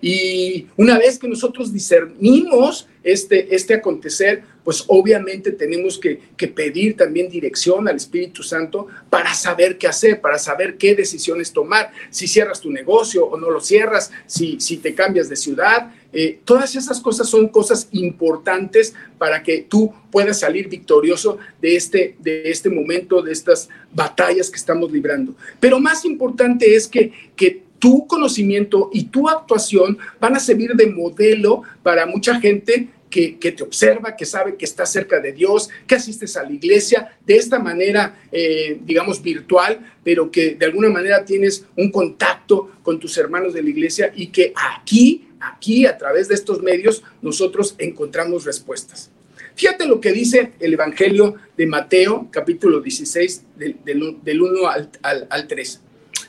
Y 0.00 0.66
una 0.76 0.98
vez 0.98 1.18
que 1.18 1.28
nosotros 1.28 1.72
discernimos 1.72 2.88
este, 3.02 3.54
este 3.54 3.74
acontecer, 3.74 4.42
pues 4.64 4.84
obviamente 4.88 5.52
tenemos 5.52 5.98
que, 5.98 6.20
pedir 6.48 6.96
también 6.96 7.30
dirección 7.30 7.88
al 7.88 7.96
Espíritu 7.96 8.42
Santo 8.42 8.88
para 9.08 9.34
saber 9.34 9.78
qué 9.78 9.86
hacer, 9.86 10.20
para 10.20 10.38
saber 10.38 10.76
qué 10.76 10.94
decisiones 10.94 11.52
tomar, 11.52 11.90
si 12.10 12.26
cierras 12.26 12.60
tu 12.60 12.70
negocio 12.70 13.24
o 13.24 13.38
no 13.38 13.50
lo 13.50 13.60
cierras, 13.60 14.10
si, 14.26 14.60
si 14.60 14.76
te 14.76 14.94
cambias 14.94 15.28
de 15.28 15.36
ciudad. 15.36 15.92
Eh, 16.12 16.40
todas 16.44 16.74
esas 16.74 17.00
cosas 17.00 17.28
son 17.28 17.48
cosas 17.48 17.88
importantes 17.92 18.94
para 19.16 19.42
que 19.42 19.64
tú 19.68 19.92
puedas 20.10 20.40
salir 20.40 20.68
victorioso 20.68 21.38
de 21.60 21.76
este, 21.76 22.16
de 22.18 22.50
este 22.50 22.68
momento, 22.68 23.22
de 23.22 23.32
estas 23.32 23.68
batallas 23.92 24.50
que 24.50 24.56
estamos 24.56 24.90
librando. 24.90 25.34
Pero 25.60 25.78
más 25.78 26.04
importante 26.04 26.74
es 26.74 26.88
que, 26.88 27.12
que 27.36 27.62
tu 27.80 28.06
conocimiento 28.06 28.90
y 28.92 29.04
tu 29.04 29.28
actuación 29.28 29.98
van 30.20 30.36
a 30.36 30.40
servir 30.40 30.74
de 30.74 30.86
modelo 30.86 31.62
para 31.82 32.06
mucha 32.06 32.38
gente 32.38 32.90
que, 33.10 33.36
te 33.40 33.62
observa, 33.62 34.14
que 34.14 34.24
sabe 34.24 34.56
que 34.56 34.64
está 34.64 34.86
cerca 34.86 35.18
de 35.18 35.32
Dios, 35.32 35.68
que 35.86 35.96
asistes 35.96 36.36
a 36.36 36.44
la 36.44 36.52
iglesia 36.52 37.18
de 37.26 37.36
esta 37.36 37.58
manera, 37.58 38.20
eh, 38.30 38.78
digamos, 38.84 39.20
virtual, 39.20 39.80
pero 40.04 40.30
que 40.30 40.54
de 40.54 40.66
alguna 40.66 40.88
manera 40.90 41.24
tienes 41.24 41.66
un 41.76 41.90
contacto 41.90 42.70
con 42.82 43.00
tus 43.00 43.18
hermanos 43.18 43.52
de 43.52 43.62
la 43.62 43.70
iglesia 43.70 44.12
y 44.14 44.28
que 44.28 44.52
aquí, 44.54 45.28
aquí, 45.40 45.86
a 45.86 45.98
través 45.98 46.28
de 46.28 46.36
estos 46.36 46.62
medios, 46.62 47.02
nosotros 47.20 47.74
encontramos 47.78 48.44
respuestas. 48.44 49.10
Fíjate 49.56 49.86
lo 49.86 50.00
que 50.00 50.12
dice 50.12 50.52
el 50.60 50.74
Evangelio 50.74 51.34
de 51.56 51.66
Mateo, 51.66 52.28
capítulo 52.30 52.80
16, 52.80 53.42
del, 53.56 54.40
1 54.40 54.68
al, 54.68 55.26
al 55.28 55.48
3. 55.48 55.80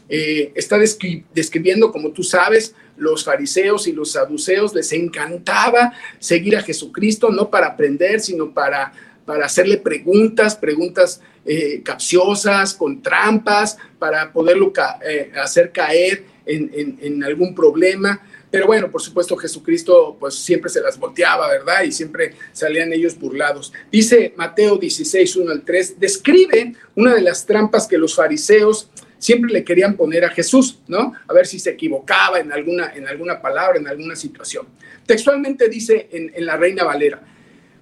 Eh, 0.10 0.52
está 0.56 0.78
describiendo, 0.78 1.92
como 1.92 2.12
tú 2.12 2.24
sabes, 2.24 2.76
los 2.98 3.24
fariseos 3.24 3.88
y 3.88 3.94
los 3.94 4.12
saduceos 4.12 4.76
les 4.76 4.92
encantaba 4.94 5.94
seguir 6.20 6.56
a 6.56 6.62
Jesucristo, 6.62 7.30
no 7.30 7.50
para 7.50 7.68
aprender, 7.68 8.20
sino 8.20 8.54
para, 8.54 8.94
para 9.26 9.46
hacerle 9.46 9.78
preguntas, 9.78 10.56
preguntas 10.56 11.22
eh, 11.46 11.82
capciosas, 11.84 12.76
con 12.76 13.02
trampas, 13.02 13.78
para 13.98 14.32
poderlo 14.32 14.72
eh, 15.04 15.32
hacer 15.42 15.72
caer 15.72 16.26
en, 16.46 17.24
algún 17.24 17.56
problema. 17.56 18.22
Pero 18.52 18.68
bueno, 18.68 18.92
por 18.92 19.02
supuesto 19.02 19.36
Jesucristo 19.38 20.18
pues 20.20 20.36
siempre 20.36 20.70
se 20.70 20.82
las 20.82 21.00
volteaba, 21.00 21.48
¿verdad? 21.48 21.84
Y 21.84 21.92
siempre 21.92 22.34
salían 22.52 22.94
ellos 22.94 23.18
burlados. 23.18 23.72
Dice 23.92 24.34
Mateo 24.36 24.78
16, 24.78 25.38
1 25.38 25.52
al 25.52 25.64
3, 25.64 26.00
describe 26.00 26.76
una 26.96 27.16
de 27.16 27.22
las 27.22 27.46
trampas 27.46 27.88
que 27.88 27.98
los 27.98 28.14
fariseos 28.14 28.90
siempre 29.22 29.54
le 29.54 29.64
querían 29.64 29.96
poner 29.96 30.26
a 30.26 30.32
Jesús, 30.32 30.80
¿no? 30.88 31.14
A 31.28 31.34
ver 31.34 31.46
si 31.46 31.60
se 31.60 31.70
equivocaba 31.70 32.40
en 32.40 32.52
alguna, 32.52 32.92
en 32.96 33.08
alguna 33.08 33.40
palabra, 33.40 33.80
en 33.80 33.88
alguna 33.88 34.16
situación. 34.16 34.66
Textualmente 35.06 35.70
dice 35.70 36.10
en, 36.12 36.32
en 36.34 36.46
la 36.46 36.58
Reina 36.58 36.84
Valera, 36.84 37.22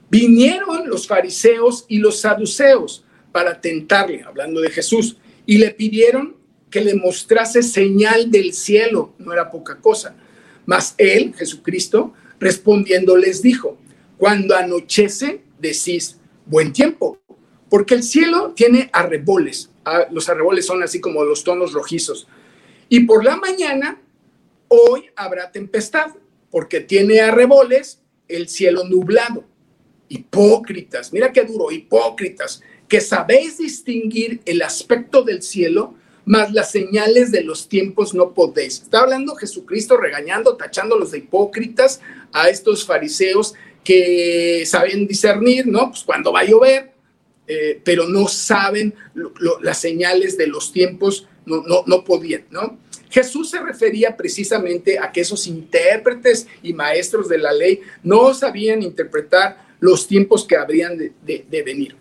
vinieron 0.09 0.89
los 0.89 1.07
fariseos 1.07 1.85
y 1.87 1.99
los 1.99 2.19
saduceos 2.19 3.05
para 3.31 3.61
tentarle, 3.61 4.23
hablando 4.23 4.59
de 4.59 4.69
Jesús, 4.69 5.17
y 5.45 5.59
le 5.59 5.71
pidieron 5.71 6.35
que 6.69 6.81
le 6.81 6.93
mostrase 6.95 7.63
señal 7.63 8.29
del 8.29 8.53
cielo, 8.53 9.13
no 9.17 9.31
era 9.31 9.49
poca 9.49 9.77
cosa. 9.77 10.17
Mas 10.65 10.93
él, 10.97 11.33
Jesucristo, 11.37 12.13
respondiendo 12.37 13.15
les 13.15 13.41
dijo, 13.41 13.77
cuando 14.17 14.57
anochece, 14.57 15.41
decís, 15.57 16.17
buen 16.45 16.73
tiempo, 16.73 17.17
porque 17.69 17.95
el 17.95 18.03
cielo 18.03 18.53
tiene 18.55 18.89
arreboles 18.91 19.68
los 20.11 20.29
arreboles 20.29 20.65
son 20.65 20.83
así 20.83 20.99
como 20.99 21.23
los 21.23 21.43
tonos 21.43 21.73
rojizos. 21.73 22.27
Y 22.89 23.01
por 23.01 23.23
la 23.23 23.35
mañana, 23.37 24.01
hoy 24.67 25.05
habrá 25.15 25.51
tempestad, 25.51 26.11
porque 26.51 26.81
tiene 26.81 27.21
arreboles 27.21 28.01
el 28.27 28.47
cielo 28.47 28.83
nublado. 28.83 29.43
Hipócritas, 30.07 31.13
mira 31.13 31.31
qué 31.31 31.43
duro, 31.43 31.71
hipócritas, 31.71 32.61
que 32.87 33.01
sabéis 33.01 33.59
distinguir 33.59 34.41
el 34.45 34.61
aspecto 34.63 35.21
del 35.21 35.43
cielo, 35.43 35.93
mas 36.25 36.51
las 36.51 36.71
señales 36.71 37.31
de 37.31 37.43
los 37.43 37.69
tiempos 37.69 38.13
no 38.13 38.33
podéis. 38.33 38.81
Está 38.81 39.01
hablando 39.01 39.35
Jesucristo 39.35 39.97
regañando, 39.97 40.57
tachándolos 40.57 41.11
de 41.11 41.19
hipócritas 41.19 42.01
a 42.33 42.49
estos 42.49 42.85
fariseos 42.85 43.53
que 43.83 44.63
saben 44.65 45.07
discernir, 45.07 45.67
¿no? 45.67 45.89
Pues 45.89 46.03
cuando 46.03 46.31
va 46.31 46.41
a 46.41 46.45
llover, 46.45 46.91
eh, 47.51 47.81
pero 47.83 48.07
no 48.07 48.27
saben 48.27 48.93
las 49.59 49.81
señales 49.81 50.37
de 50.37 50.45
los 50.45 50.71
tiempos, 50.71 51.27
no, 51.47 51.63
no, 51.63 51.83
no 51.87 52.03
podían, 52.03 52.45
¿no? 52.51 52.77
Jesús 53.09 53.49
se 53.49 53.59
refería 53.59 54.15
precisamente 54.15 54.99
a 54.99 55.11
que 55.11 55.21
esos 55.21 55.47
intérpretes 55.47 56.47
y 56.61 56.73
maestros 56.73 57.27
de 57.27 57.39
la 57.39 57.51
ley 57.51 57.81
no 58.03 58.33
sabían 58.33 58.83
interpretar 58.83 59.67
los 59.79 60.07
tiempos 60.07 60.45
que 60.45 60.55
habrían 60.55 60.97
de, 60.97 61.63
venir. 61.65 61.95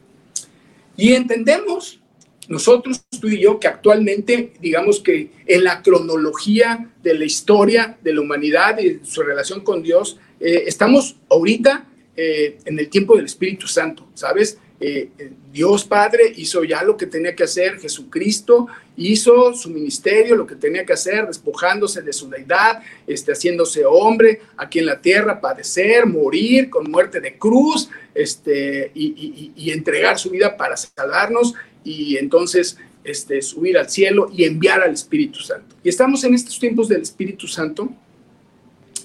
Y 0.96 1.14
entendemos 1.14 2.00
nosotros, 2.48 3.02
tú 3.20 3.28
y 3.28 3.40
yo, 3.40 3.58
que 3.58 3.68
actualmente, 3.68 4.52
digamos 4.60 5.00
que 5.00 5.30
en 5.46 5.64
la 5.64 5.82
cronología 5.82 6.90
de 7.02 7.14
la 7.14 7.24
historia 7.24 7.98
de 8.02 8.12
la 8.12 8.20
humanidad 8.20 8.78
y 8.78 9.00
su 9.04 9.22
relación 9.22 9.62
con 9.62 9.82
Dios, 9.82 10.18
eh, 10.40 10.64
estamos 10.66 11.16
ahorita 11.30 11.86
eh, 12.16 12.58
en 12.64 12.78
el 12.78 12.88
tiempo 12.88 13.16
del 13.16 13.26
Espíritu 13.26 13.66
Santo, 13.66 14.08
¿sabes? 14.14 14.58
Eh, 14.80 15.11
Dios 15.52 15.85
Padre 15.85 16.32
hizo 16.37 16.62
ya 16.62 16.85
lo 16.85 16.97
que 16.97 17.06
tenía 17.06 17.35
que 17.35 17.42
hacer, 17.42 17.80
Jesucristo 17.80 18.68
hizo 18.97 19.52
su 19.54 19.70
ministerio, 19.70 20.37
lo 20.37 20.47
que 20.47 20.54
tenía 20.54 20.85
que 20.85 20.92
hacer, 20.92 21.26
despojándose 21.26 22.00
de 22.02 22.12
su 22.12 22.28
deidad, 22.28 22.82
este, 23.06 23.32
haciéndose 23.32 23.85
hombre 23.85 24.40
aquí 24.56 24.78
en 24.78 24.87
la 24.87 25.00
tierra, 25.00 25.40
padecer, 25.40 26.06
morir 26.06 26.70
con 26.70 26.90
muerte 26.90 27.20
de 27.20 27.37
cruz 27.37 27.88
este, 28.14 28.92
y, 28.94 29.70
entregar 29.70 30.18
su 30.18 30.30
vida 30.30 30.56
para 30.56 30.76
salvarnos 30.76 31.54
y 31.85 32.16
entonces 32.16 32.78
este, 33.04 33.42
subir 33.42 33.78
al 33.78 33.90
cielo 33.90 34.30
y 34.32 34.44
enviar 34.44 34.82
al 34.82 34.94
Espíritu 34.94 35.40
Santo. 35.40 35.76
Y 35.82 35.88
estamos 35.88 36.23
en 36.25 36.35
estos 36.35 36.58
tiempos 36.58 36.88
del 36.88 37.02
Espíritu 37.02 37.47
Santo, 37.47 37.88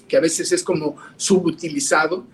que 0.08 0.16
a 0.16 0.20
veces 0.20 0.52
es 0.52 0.62
como 0.62 0.96
subutilizado, 1.16 2.26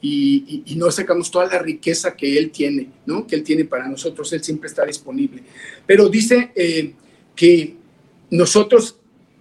y, 0.00 0.74
no 0.76 0.90
sacamos 0.90 1.30
toda 1.30 1.46
la 1.46 1.58
riqueza 1.58 2.16
que 2.16 2.38
Él 2.38 2.50
tiene, 2.50 2.90
¿no? 3.06 3.26
Que 3.26 3.36
Él 3.36 3.42
tiene 3.42 3.64
para 3.64 3.88
nosotros, 3.88 4.32
Él 4.32 4.42
siempre 4.42 4.68
está 4.68 4.84
disponible. 4.84 5.42
Pero 5.86 6.08
dice 6.08 6.52
eh, 6.54 6.92
que 7.34 7.76
nosotros 8.30 8.98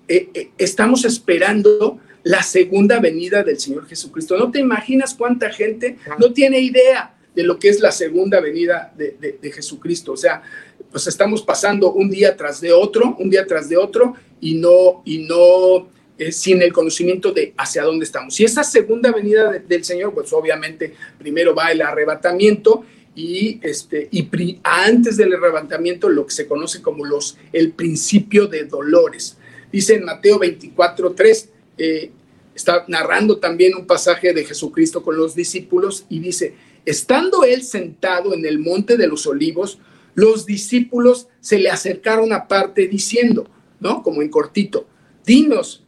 eh, 0.07 0.29
eh, 0.33 0.51
estamos 0.57 1.05
esperando 1.05 1.99
la 2.23 2.41
segunda 2.41 2.99
venida 2.99 3.43
del 3.43 3.59
Señor 3.59 3.87
Jesucristo. 3.87 4.37
No 4.37 4.49
te 4.49 4.59
imaginas 4.59 5.13
cuánta 5.13 5.51
gente 5.51 5.97
no 6.19 6.33
tiene 6.33 6.59
idea 6.59 7.15
de 7.35 7.43
lo 7.43 7.59
que 7.59 7.69
es 7.69 7.81
la 7.81 7.91
segunda 7.91 8.39
venida 8.39 8.93
de, 8.97 9.37
de, 9.41 9.51
Jesucristo. 9.51 10.13
O 10.13 10.17
sea, 10.17 10.41
pues 10.89 11.05
estamos 11.05 11.41
pasando 11.41 11.91
un 11.91 12.09
día 12.09 12.35
tras 12.35 12.61
de 12.61 12.71
otro, 12.71 13.15
un 13.19 13.29
día 13.29 13.45
tras 13.45 13.67
de 13.67 13.77
otro, 13.77 14.15
y 14.39 14.55
no, 14.55 15.01
y 15.05 15.19
no 15.19 15.89
eh, 16.17 16.31
sin 16.31 16.61
el 16.61 16.71
conocimiento 16.71 17.31
de 17.31 17.53
hacia 17.57 17.83
dónde 17.83 18.05
estamos. 18.05 18.39
Y 18.39 18.45
esa 18.45 18.63
segunda 18.63 19.11
venida 19.11 19.51
del 19.51 19.83
Señor, 19.83 20.13
pues 20.13 20.31
obviamente 20.33 20.93
primero 21.17 21.53
va 21.53 21.71
el 21.71 21.81
arrebatamiento 21.81 22.85
y, 23.15 23.59
este, 23.63 24.07
y 24.11 24.59
antes 24.63 25.17
del 25.17 25.33
arrebatamiento 25.33 26.09
lo 26.09 26.25
que 26.25 26.33
se 26.33 26.47
conoce 26.47 26.81
como 26.81 27.05
los, 27.05 27.37
el 27.53 27.71
principio 27.71 28.47
de 28.47 28.65
dolores. 28.65 29.37
Dice 29.71 29.95
en 29.95 30.05
Mateo 30.05 30.39
24, 30.39 31.13
3, 31.13 31.49
eh, 31.77 32.11
está 32.53 32.85
narrando 32.87 33.37
también 33.37 33.75
un 33.75 33.85
pasaje 33.85 34.33
de 34.33 34.45
Jesucristo 34.45 35.03
con 35.03 35.17
los 35.17 35.35
discípulos 35.35 36.05
y 36.09 36.19
dice, 36.19 36.55
estando 36.85 37.43
él 37.43 37.63
sentado 37.63 38.33
en 38.33 38.45
el 38.45 38.59
monte 38.59 38.97
de 38.97 39.07
los 39.07 39.27
olivos, 39.27 39.79
los 40.13 40.45
discípulos 40.45 41.27
se 41.41 41.59
le 41.59 41.69
acercaron 41.69 42.31
aparte 42.31 42.87
diciendo, 42.87 43.49
¿no? 43.81 44.01
Como 44.01 44.21
en 44.21 44.29
cortito, 44.29 44.87
dinos, 45.25 45.84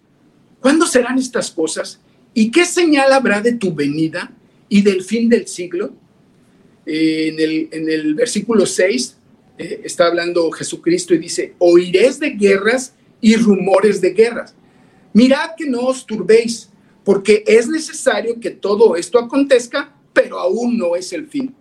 ¿Cuándo 0.68 0.86
serán 0.86 1.18
estas 1.18 1.50
cosas? 1.50 1.98
¿Y 2.34 2.52
qué 2.52 2.66
señal 2.66 3.14
habrá 3.14 3.40
de 3.40 3.54
tu 3.54 3.74
venida 3.74 4.34
y 4.68 4.82
del 4.82 5.02
fin 5.02 5.30
del 5.30 5.48
siglo? 5.48 5.94
Eh, 6.86 7.70
en, 7.72 7.90
el, 7.90 8.14
versículo 8.16 8.66
6 8.66 9.16
eh, 9.58 9.82
está 9.86 10.08
hablando 10.08 10.52
Jesucristo 10.52 11.14
y 11.14 11.20
dice, 11.20 11.54
oiréis 11.58 12.20
de 12.20 12.32
guerras 12.32 12.94
y 13.22 13.38
rumores 13.38 14.02
de 14.02 14.10
guerras. 14.10 14.56
Mirad 15.14 15.52
que 15.58 15.70
no 15.70 15.84
os 15.84 16.06
turbéis, 16.06 16.70
porque 17.06 17.46
es 17.48 17.70
necesario 17.70 18.38
que 18.38 18.52
todo 18.52 18.98
esto 18.98 19.20
acontezca, 19.20 19.96
pero 20.12 20.38
aún 20.38 20.78
no 20.78 20.98
es 20.98 21.14
el 21.14 21.28
fin. 21.28 21.56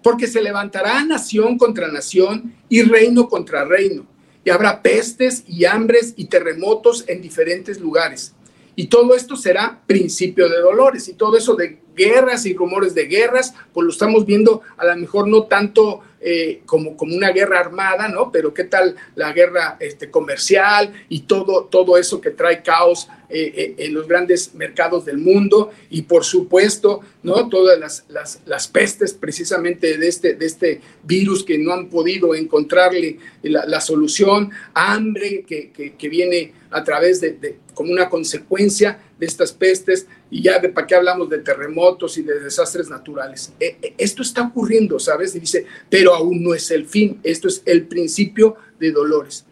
Porque 0.00 0.28
se 0.28 0.40
levantará 0.40 1.04
nación 1.04 1.58
contra 1.58 1.88
nación 1.88 2.54
y 2.68 2.82
reino 2.82 3.28
contra 3.28 3.64
reino 3.64 4.06
y 4.48 4.50
habrá 4.50 4.80
pestes 4.80 5.44
y 5.46 5.66
hambres 5.66 6.14
y 6.16 6.24
terremotos 6.24 7.04
en 7.06 7.20
diferentes 7.20 7.80
lugares. 7.80 8.32
Y 8.76 8.86
todo 8.86 9.14
esto 9.14 9.36
será 9.36 9.82
principio 9.86 10.48
de 10.48 10.58
dolores 10.60 11.06
y 11.08 11.12
todo 11.12 11.36
eso 11.36 11.54
de 11.54 11.80
guerras 11.94 12.46
y 12.46 12.54
rumores 12.54 12.94
de 12.94 13.04
guerras, 13.04 13.52
pues 13.74 13.84
lo 13.84 13.90
estamos 13.90 14.24
viendo 14.24 14.62
a 14.78 14.86
lo 14.86 14.96
mejor 14.96 15.28
no 15.28 15.42
tanto 15.42 16.00
eh, 16.18 16.62
como, 16.64 16.96
como 16.96 17.14
una 17.14 17.28
guerra 17.30 17.60
armada, 17.60 18.08
¿no? 18.08 18.32
Pero 18.32 18.54
qué 18.54 18.64
tal 18.64 18.96
la 19.16 19.34
guerra 19.34 19.76
este, 19.80 20.10
comercial 20.10 20.94
y 21.10 21.20
todo, 21.20 21.64
todo 21.66 21.98
eso 21.98 22.18
que 22.18 22.30
trae 22.30 22.62
caos 22.62 23.06
eh, 23.30 23.52
eh, 23.56 23.74
en 23.84 23.92
los 23.92 24.08
grandes 24.08 24.54
mercados 24.54 25.04
del 25.04 25.18
mundo 25.18 25.70
y 25.90 26.02
por 26.02 26.24
supuesto, 26.24 27.00
¿no? 27.22 27.48
Todas 27.50 27.78
las, 27.78 28.04
las, 28.08 28.40
las, 28.46 28.68
pestes 28.68 29.12
precisamente 29.12 29.98
de 29.98 30.08
este, 30.08 30.34
de 30.34 30.46
este 30.46 30.80
virus 31.02 31.44
que 31.44 31.58
no 31.58 31.74
han 31.74 31.90
podido 31.90 32.34
encontrarle 32.34 33.18
la, 33.42 33.66
la 33.66 33.82
solución, 33.82 34.50
hambre 34.72 35.44
que, 35.46 35.70
que, 35.72 35.94
que, 35.94 36.08
viene 36.08 36.54
a 36.70 36.82
través 36.82 37.20
de, 37.20 37.32
de, 37.32 37.58
como 37.74 37.92
una 37.92 38.08
consecuencia 38.08 38.98
de 39.18 39.26
estas 39.26 39.52
pestes 39.52 40.06
y 40.30 40.42
ya 40.42 40.58
de 40.58 40.70
para 40.70 40.86
qué 40.86 40.94
hablamos 40.94 41.28
de 41.28 41.38
terremotos 41.38 42.16
y 42.16 42.22
de 42.22 42.40
desastres 42.40 42.88
naturales. 42.88 43.52
esto 43.98 44.22
está 44.22 44.42
ocurriendo, 44.42 44.98
¿sabes? 44.98 45.34
Y 45.34 45.40
dice, 45.40 45.66
pero 45.90 46.14
aún 46.14 46.42
no 46.42 46.54
es 46.54 46.70
el 46.70 46.86
fin, 46.86 47.20
esto 47.22 47.46
es 47.46 47.62
el 47.66 47.86
principio 47.86 48.56
de 48.80 48.90
dolores. 48.90 49.44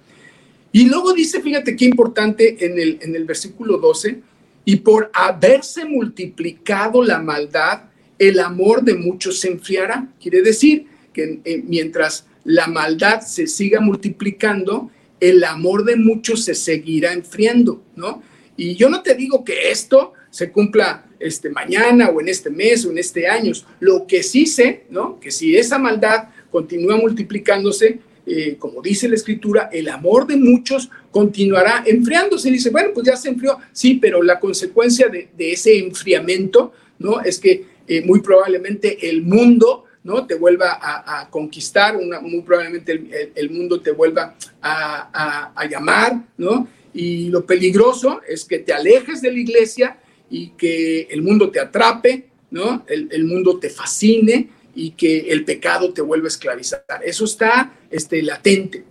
Y 0.77 0.85
luego 0.85 1.15
dice, 1.15 1.41
fíjate 1.41 1.75
qué 1.75 1.87
importante 1.87 2.67
en 2.67 2.79
el, 2.79 2.99
en 3.01 3.17
el 3.17 3.25
versículo 3.25 3.79
12, 3.79 4.21
y 4.67 4.77
por 4.77 5.11
haberse 5.15 5.87
multiplicado 5.87 7.03
la 7.03 7.19
maldad, 7.19 7.85
el 8.19 8.39
amor 8.41 8.83
de 8.83 8.93
muchos 8.93 9.41
se 9.41 9.49
enfriará. 9.49 10.07
Quiere 10.21 10.43
decir 10.43 10.85
que 11.15 11.41
eh, 11.47 11.63
mientras 11.67 12.27
la 12.45 12.67
maldad 12.67 13.23
se 13.23 13.47
siga 13.47 13.81
multiplicando, 13.81 14.91
el 15.19 15.45
amor 15.45 15.83
de 15.83 15.97
muchos 15.97 16.45
se 16.45 16.55
seguirá 16.55 17.15
enfriando, 17.15 17.83
¿no? 17.95 18.23
Y 18.55 18.75
yo 18.75 18.91
no 18.91 19.01
te 19.01 19.15
digo 19.15 19.45
que 19.45 19.71
esto 19.71 20.13
se 20.29 20.53
cumpla 20.53 21.07
este 21.19 21.49
mañana 21.49 22.11
o 22.11 22.21
en 22.21 22.29
este 22.29 22.51
mes 22.51 22.85
o 22.85 22.91
en 22.91 22.99
este 22.99 23.27
año. 23.27 23.53
Lo 23.81 24.07
que 24.07 24.23
sí 24.23 24.45
sé, 24.45 24.85
¿no? 24.91 25.19
Que 25.21 25.31
si 25.31 25.57
esa 25.57 25.79
maldad 25.79 26.29
continúa 26.51 26.99
multiplicándose, 26.99 28.01
eh, 28.29 28.57
como 28.59 28.83
dice 28.83 29.09
la 29.09 29.15
escritura, 29.15 29.71
el 29.73 29.89
amor 29.89 30.27
de 30.27 30.37
muchos 30.37 30.91
continuará 31.13 31.85
enfriándose. 31.87 32.51
Dice, 32.51 32.71
bueno, 32.71 32.91
pues 32.93 33.07
ya 33.07 33.17
se 33.17 33.29
enfrió, 33.29 33.59
sí, 33.73 33.95
pero 33.95 34.21
la 34.21 34.41
consecuencia 34.41 35.09
de, 35.09 35.29
ese 35.39 35.79
enfriamiento, 35.79 36.73
¿no? 36.99 37.21
Es 37.21 37.39
que 37.39 37.65
eh, 37.87 38.03
muy 38.05 38.21
probablemente 38.21 39.09
el 39.09 39.23
mundo, 39.23 39.85
¿no? 40.03 40.27
Te 40.27 40.35
vuelva 40.35 40.77
a, 40.83 41.31
conquistar, 41.31 41.97
una, 41.97 42.21
muy 42.21 42.43
probablemente 42.43 43.33
el, 43.35 43.51
mundo 43.51 43.81
te 43.81 43.93
vuelva 43.93 44.35
a, 44.61 45.67
llamar, 45.71 46.21
¿no? 46.37 46.67
Y 46.93 47.29
lo 47.29 47.47
peligroso 47.47 48.23
es 48.27 48.45
que 48.45 48.59
te 48.59 48.73
alejes 48.73 49.23
de 49.23 49.31
la 49.31 49.39
iglesia 49.39 49.99
y 50.29 50.49
que 50.51 51.03
el 51.03 51.23
mundo 51.23 51.51
te 51.51 51.61
atrape, 51.61 52.27
¿no? 52.51 52.85
El 52.89 53.25
mundo 53.25 53.61
te 53.61 53.71
fascine 53.71 54.56
y 54.77 54.91
que 54.91 55.31
el 55.31 55.45
pecado 55.45 55.93
te 55.93 56.03
vuelva 56.03 56.27
a 56.27 56.29
esclavizar. 56.29 56.85
Eso 57.05 57.25
está 57.25 57.75
este, 57.91 58.23
latente. 58.23 58.85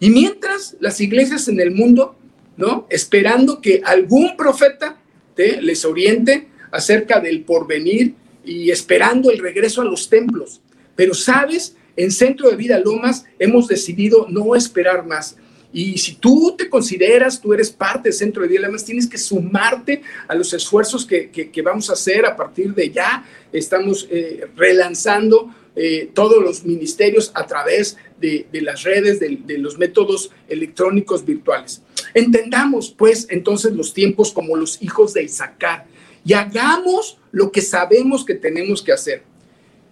Y 0.00 0.10
mientras 0.10 0.76
las 0.80 1.00
iglesias 1.00 1.46
en 1.48 1.60
el 1.60 1.70
mundo, 1.70 2.16
¿no? 2.56 2.86
Esperando 2.90 3.60
que 3.60 3.80
algún 3.84 4.36
profeta 4.36 5.00
te, 5.36 5.62
les 5.62 5.84
oriente 5.84 6.48
acerca 6.72 7.20
del 7.20 7.42
porvenir 7.42 8.14
y 8.44 8.70
esperando 8.70 9.30
el 9.30 9.38
regreso 9.38 9.80
a 9.80 9.84
los 9.84 10.10
templos. 10.10 10.60
Pero 10.96 11.14
sabes, 11.14 11.76
en 11.96 12.10
Centro 12.10 12.50
de 12.50 12.56
Vida 12.56 12.80
Lomas 12.80 13.24
hemos 13.38 13.68
decidido 13.68 14.26
no 14.28 14.56
esperar 14.56 15.06
más. 15.06 15.36
Y 15.72 15.96
si 15.98 16.16
tú 16.16 16.54
te 16.56 16.68
consideras, 16.68 17.40
tú 17.40 17.54
eres 17.54 17.70
parte 17.70 18.10
del 18.10 18.12
Centro 18.12 18.42
de 18.42 18.48
Vida 18.48 18.60
Lomas, 18.60 18.84
tienes 18.84 19.06
que 19.06 19.18
sumarte 19.18 20.02
a 20.28 20.34
los 20.34 20.52
esfuerzos 20.52 21.06
que, 21.06 21.30
que 21.30 21.62
vamos 21.62 21.88
a 21.88 21.94
hacer 21.94 22.26
a 22.26 22.36
partir 22.36 22.74
de 22.74 22.90
ya 22.90 23.24
estamos 23.52 24.06
eh, 24.10 24.46
relanzando 24.56 25.50
eh, 25.74 26.10
todos 26.12 26.42
los 26.42 26.64
ministerios 26.64 27.32
a 27.34 27.46
través 27.46 27.96
de, 28.20 28.46
las 28.52 28.82
redes, 28.82 29.20
de, 29.20 29.58
los 29.58 29.78
métodos 29.78 30.30
electrónicos 30.48 31.24
virtuales. 31.24 31.80
Entendamos 32.12 32.90
pues 32.90 33.26
entonces 33.30 33.72
los 33.72 33.94
tiempos 33.94 34.32
como 34.32 34.54
los 34.54 34.82
hijos 34.82 35.14
de 35.14 35.22
Isaacar 35.22 35.86
y 36.26 36.34
hagamos 36.34 37.18
lo 37.30 37.50
que 37.50 37.62
sabemos 37.62 38.24
que 38.24 38.34
tenemos 38.34 38.82
que 38.82 38.92
hacer. 38.92 39.22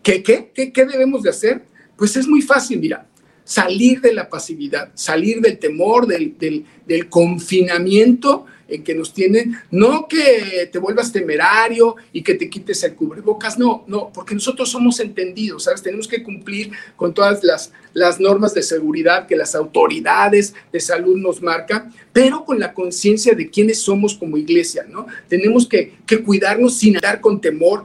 ¿Qué, 0.03 0.23
qué, 0.23 0.51
qué, 0.55 0.71
qué 0.71 0.85
debemos 0.85 1.23
de 1.23 1.31
hacer? 1.31 1.62
Pues 1.97 2.14
es 2.14 2.29
muy 2.29 2.43
fácil, 2.43 2.79
mira, 2.79 3.07
salir 3.51 4.01
de 4.01 4.15
la 4.15 4.29
pasividad, 4.29 4.93
salir 4.95 5.41
del 5.41 5.59
temor, 5.59 6.07
del, 6.07 6.37
del, 6.39 7.09
confinamiento 7.09 8.47
en 8.69 8.85
que 8.85 8.95
nos 8.95 9.13
tienen, 9.13 9.59
no 9.73 10.07
que 10.07 10.69
te 10.71 10.79
vuelvas 10.79 11.11
temerario 11.11 11.97
y 12.13 12.23
que 12.23 12.35
te 12.35 12.49
quites 12.49 12.85
el 12.85 12.95
cubrebocas, 12.95 13.59
no, 13.59 13.83
no, 13.89 14.13
porque 14.15 14.35
nosotros 14.35 14.71
somos 14.71 15.01
entendidos, 15.01 15.65
¿sabes? 15.65 15.83
Tenemos 15.83 16.07
que 16.07 16.23
cumplir 16.23 16.71
con 16.95 17.13
todas 17.13 17.43
las, 17.43 17.73
las 17.93 18.21
normas 18.21 18.55
de 18.55 18.63
seguridad 18.63 19.27
que 19.27 19.35
las 19.35 19.57
autoridades 19.57 20.55
de 20.73 20.79
salud 20.79 21.17
nos 21.17 21.43
marcan, 21.43 21.93
pero 22.13 22.45
con 22.45 22.61
la 22.61 22.73
conciencia 22.73 23.35
de 23.35 23.51
quiénes 23.51 23.83
somos 23.83 24.15
como 24.15 24.37
iglesia, 24.37 24.87
¿no? 24.89 25.09
Tenemos 25.27 25.67
que, 25.67 25.95
que 26.07 26.23
cuidarnos 26.23 26.79
sin 26.79 26.95
andar 26.95 27.21
con 27.21 27.41
temor, 27.41 27.83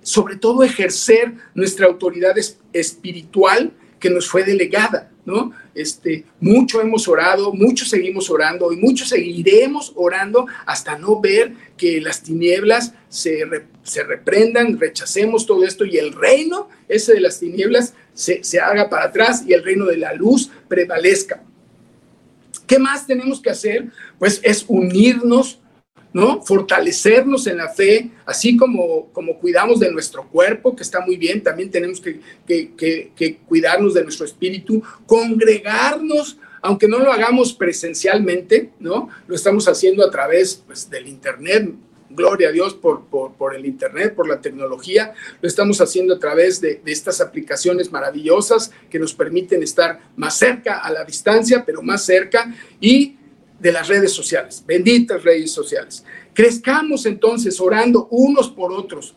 sobre 0.00 0.36
todo 0.36 0.62
ejercer 0.62 1.34
nuestra 1.56 1.86
autoridad 1.86 2.36
espiritual 2.72 3.72
que 3.98 4.10
nos 4.10 4.28
fue 4.28 4.44
delegada, 4.44 5.07
¿no? 5.28 5.52
Este, 5.74 6.24
mucho 6.40 6.80
hemos 6.80 7.06
orado, 7.06 7.52
mucho 7.52 7.84
seguimos 7.84 8.30
orando 8.30 8.72
y 8.72 8.76
mucho 8.76 9.04
seguiremos 9.04 9.92
orando 9.94 10.46
hasta 10.64 10.98
no 10.98 11.20
ver 11.20 11.52
que 11.76 12.00
las 12.00 12.22
tinieblas 12.22 12.94
se, 13.10 13.44
se 13.82 14.02
reprendan, 14.04 14.80
rechacemos 14.80 15.44
todo 15.44 15.64
esto 15.64 15.84
y 15.84 15.98
el 15.98 16.14
reino, 16.14 16.70
ese 16.88 17.12
de 17.12 17.20
las 17.20 17.38
tinieblas, 17.38 17.92
se, 18.14 18.42
se 18.42 18.58
haga 18.58 18.88
para 18.88 19.04
atrás 19.04 19.44
y 19.46 19.52
el 19.52 19.62
reino 19.62 19.84
de 19.84 19.98
la 19.98 20.14
luz 20.14 20.50
prevalezca. 20.66 21.42
¿Qué 22.66 22.78
más 22.78 23.06
tenemos 23.06 23.42
que 23.42 23.50
hacer? 23.50 23.88
Pues 24.18 24.40
es 24.42 24.64
unirnos 24.66 25.60
¿no? 26.12 26.42
Fortalecernos 26.42 27.46
en 27.46 27.58
la 27.58 27.68
fe, 27.68 28.10
así 28.24 28.56
como, 28.56 29.06
como 29.12 29.38
cuidamos 29.38 29.78
de 29.78 29.90
nuestro 29.90 30.26
cuerpo, 30.28 30.74
que 30.74 30.82
está 30.82 31.00
muy 31.00 31.16
bien, 31.16 31.42
también 31.42 31.70
tenemos 31.70 32.00
que, 32.00 32.20
que, 32.46 33.38
cuidarnos 33.46 33.94
de 33.94 34.02
nuestro 34.02 34.24
espíritu, 34.24 34.82
congregarnos, 35.06 36.38
aunque 36.62 36.88
no 36.88 36.98
lo 36.98 37.12
hagamos 37.12 37.52
presencialmente, 37.52 38.70
¿no? 38.80 39.08
Lo 39.26 39.34
estamos 39.34 39.68
haciendo 39.68 40.04
a 40.04 40.10
través 40.10 40.62
pues, 40.66 40.88
del 40.90 41.06
Internet, 41.06 41.72
gloria 42.10 42.48
a 42.48 42.52
Dios 42.52 42.74
por, 42.74 43.04
por, 43.06 43.34
por, 43.34 43.54
el 43.54 43.66
Internet, 43.66 44.14
por 44.14 44.28
la 44.28 44.40
tecnología. 44.40 45.12
Lo 45.40 45.46
estamos 45.46 45.80
haciendo 45.80 46.14
a 46.14 46.18
través 46.18 46.60
de, 46.60 46.80
de, 46.82 46.90
estas 46.90 47.20
aplicaciones 47.20 47.92
maravillosas 47.92 48.72
que 48.90 48.98
nos 48.98 49.14
permiten 49.14 49.62
estar 49.62 50.00
más 50.16 50.36
cerca 50.36 50.78
a 50.78 50.90
la 50.90 51.04
distancia, 51.04 51.64
pero 51.64 51.82
más 51.82 52.04
cerca. 52.04 52.52
Y 52.80 53.17
de 53.58 53.72
las 53.72 53.88
redes 53.88 54.12
sociales, 54.12 54.62
benditas 54.66 55.22
redes 55.22 55.50
sociales. 55.50 56.04
Crezcamos 56.32 57.06
entonces 57.06 57.60
orando 57.60 58.06
unos 58.10 58.48
por 58.48 58.72
otros. 58.72 59.14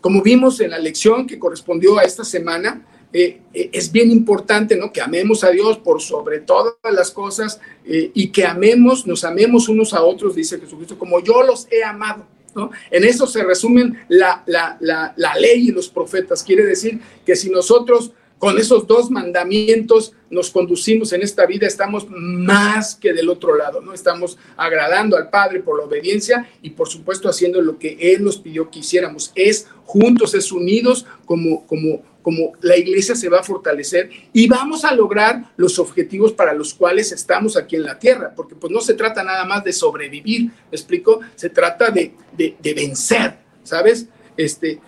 Como 0.00 0.22
vimos 0.22 0.60
en 0.60 0.70
la 0.70 0.78
lección 0.78 1.26
que 1.26 1.38
correspondió 1.38 1.98
a 1.98 2.04
esta 2.04 2.24
semana, 2.24 2.86
eh, 3.12 3.40
eh, 3.52 3.70
es 3.72 3.90
bien 3.90 4.10
importante 4.10 4.76
¿no? 4.76 4.92
que 4.92 5.00
amemos 5.00 5.42
a 5.42 5.50
Dios 5.50 5.78
por 5.78 6.00
sobre 6.00 6.38
todas 6.40 6.74
las 6.92 7.10
cosas 7.10 7.60
eh, 7.84 8.10
y 8.14 8.28
que 8.28 8.46
amemos, 8.46 9.06
nos 9.06 9.24
amemos 9.24 9.68
unos 9.68 9.92
a 9.92 10.02
otros, 10.02 10.36
dice 10.36 10.60
Jesucristo, 10.60 10.96
como 10.96 11.20
yo 11.20 11.42
los 11.42 11.66
he 11.70 11.82
amado. 11.82 12.24
¿no? 12.54 12.70
En 12.90 13.04
eso 13.04 13.26
se 13.26 13.42
resumen 13.42 13.98
la, 14.08 14.42
la, 14.46 14.76
la, 14.80 15.12
la 15.16 15.34
ley 15.34 15.68
y 15.68 15.72
los 15.72 15.88
profetas. 15.88 16.42
Quiere 16.42 16.64
decir 16.64 17.00
que 17.26 17.36
si 17.36 17.50
nosotros 17.50 18.12
con 18.40 18.58
esos 18.58 18.86
dos 18.86 19.10
mandamientos 19.10 20.14
nos 20.30 20.48
conducimos 20.48 21.12
en 21.12 21.20
esta 21.20 21.44
vida, 21.44 21.66
estamos 21.66 22.06
más 22.08 22.94
que 22.94 23.12
del 23.12 23.28
otro 23.28 23.54
lado, 23.54 23.82
¿no? 23.82 23.92
Estamos 23.92 24.38
agradando 24.56 25.18
al 25.18 25.28
Padre 25.28 25.60
por 25.60 25.78
la 25.78 25.84
obediencia 25.84 26.48
y 26.62 26.70
por 26.70 26.88
supuesto 26.88 27.28
haciendo 27.28 27.60
lo 27.60 27.78
que 27.78 27.98
Él 28.00 28.24
nos 28.24 28.38
pidió 28.38 28.70
que 28.70 28.78
hiciéramos. 28.78 29.30
Es 29.34 29.68
juntos, 29.84 30.32
es 30.32 30.52
unidos 30.52 31.04
como, 31.26 31.66
como, 31.66 32.00
como 32.22 32.52
la 32.62 32.78
iglesia 32.78 33.14
se 33.14 33.28
va 33.28 33.40
a 33.40 33.42
fortalecer 33.42 34.08
y 34.32 34.48
vamos 34.48 34.86
a 34.86 34.94
lograr 34.94 35.52
los 35.58 35.78
objetivos 35.78 36.32
para 36.32 36.54
los 36.54 36.72
cuales 36.72 37.12
estamos 37.12 37.58
aquí 37.58 37.76
en 37.76 37.82
la 37.82 37.98
tierra, 37.98 38.32
porque 38.34 38.54
pues 38.54 38.72
no 38.72 38.80
se 38.80 38.94
trata 38.94 39.22
nada 39.22 39.44
más 39.44 39.64
de 39.64 39.74
sobrevivir, 39.74 40.46
¿me 40.46 40.52
explico? 40.72 41.20
Se 41.36 41.50
trata 41.50 41.90
de, 41.90 42.14
de, 42.34 42.74
vencer, 42.74 43.36
¿sabes? 43.64 44.08
Este, 44.34 44.80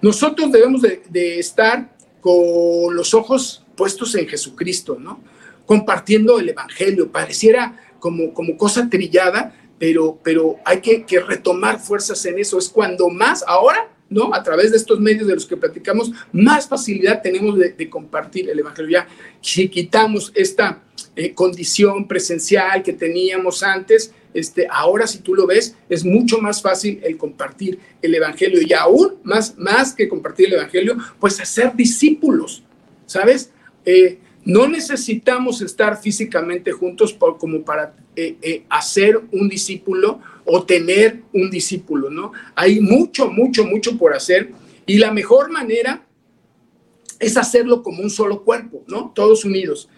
nosotros 0.00 0.52
debemos 0.52 0.82
de, 0.82 1.02
de 1.10 1.40
estar 1.40 1.90
con 2.22 2.94
los 2.94 3.12
ojos 3.12 3.66
puestos 3.76 4.14
en 4.14 4.28
Jesucristo, 4.28 4.96
¿no? 4.98 5.20
Compartiendo 5.66 6.38
el 6.38 6.48
Evangelio. 6.48 7.10
Pareciera 7.10 7.78
como, 7.98 8.32
como 8.32 8.56
cosa 8.56 8.88
trillada, 8.88 9.54
pero, 9.78 10.18
pero 10.22 10.56
hay 10.64 10.80
que, 10.80 11.04
que 11.04 11.20
retomar 11.20 11.80
fuerzas 11.80 12.24
en 12.24 12.38
eso. 12.38 12.58
Es 12.58 12.68
cuando 12.68 13.10
más, 13.10 13.44
ahora, 13.46 13.90
¿no? 14.08 14.32
A 14.32 14.42
través 14.42 14.70
de 14.70 14.76
estos 14.76 15.00
medios 15.00 15.26
de 15.26 15.34
los 15.34 15.46
que 15.46 15.56
platicamos, 15.56 16.12
más 16.32 16.68
facilidad 16.68 17.22
tenemos 17.22 17.58
de, 17.58 17.90
compartir 17.90 18.48
el 18.48 18.58
Evangelio. 18.58 18.90
Ya, 18.92 19.08
si 19.40 19.68
quitamos 19.68 20.30
esta 20.34 20.82
eh, 21.16 21.34
condición 21.34 22.06
presencial 22.06 22.82
que 22.84 22.92
teníamos 22.92 23.64
antes, 23.64 24.12
este, 24.34 24.66
ahora 24.70 25.06
si 25.06 25.18
tú 25.18 25.34
lo 25.34 25.46
ves, 25.46 25.76
es 25.88 26.04
mucho 26.04 26.38
más 26.38 26.62
fácil 26.62 27.00
el 27.02 27.16
compartir 27.16 27.78
el 28.00 28.14
Evangelio 28.14 28.60
y 28.62 28.72
aún 28.72 29.14
más, 29.22 29.56
más 29.58 29.94
que 29.94 30.08
compartir 30.08 30.46
el 30.46 30.54
Evangelio, 30.54 30.96
pues 31.20 31.40
hacer 31.40 31.74
discípulos, 31.74 32.62
¿sabes? 33.06 33.50
Eh, 33.84 34.18
no 34.44 34.66
necesitamos 34.66 35.60
estar 35.60 36.00
físicamente 36.00 36.72
juntos 36.72 37.16
como 37.38 37.62
para 37.62 37.94
eh, 38.16 38.36
eh, 38.42 38.64
hacer 38.68 39.20
un 39.30 39.48
discípulo 39.48 40.20
o 40.44 40.64
tener 40.64 41.20
un 41.32 41.50
discípulo, 41.50 42.10
¿no? 42.10 42.32
Hay 42.54 42.80
mucho, 42.80 43.30
mucho, 43.30 43.64
mucho 43.64 43.96
por 43.96 44.14
hacer 44.14 44.50
y 44.84 44.98
la 44.98 45.12
mejor 45.12 45.50
manera 45.50 46.04
es 47.20 47.36
hacerlo 47.36 47.82
como 47.82 48.02
un 48.02 48.10
solo 48.10 48.42
cuerpo, 48.42 48.82
¿no? 48.88 49.12
Todos 49.14 49.44
unidos. 49.44 49.88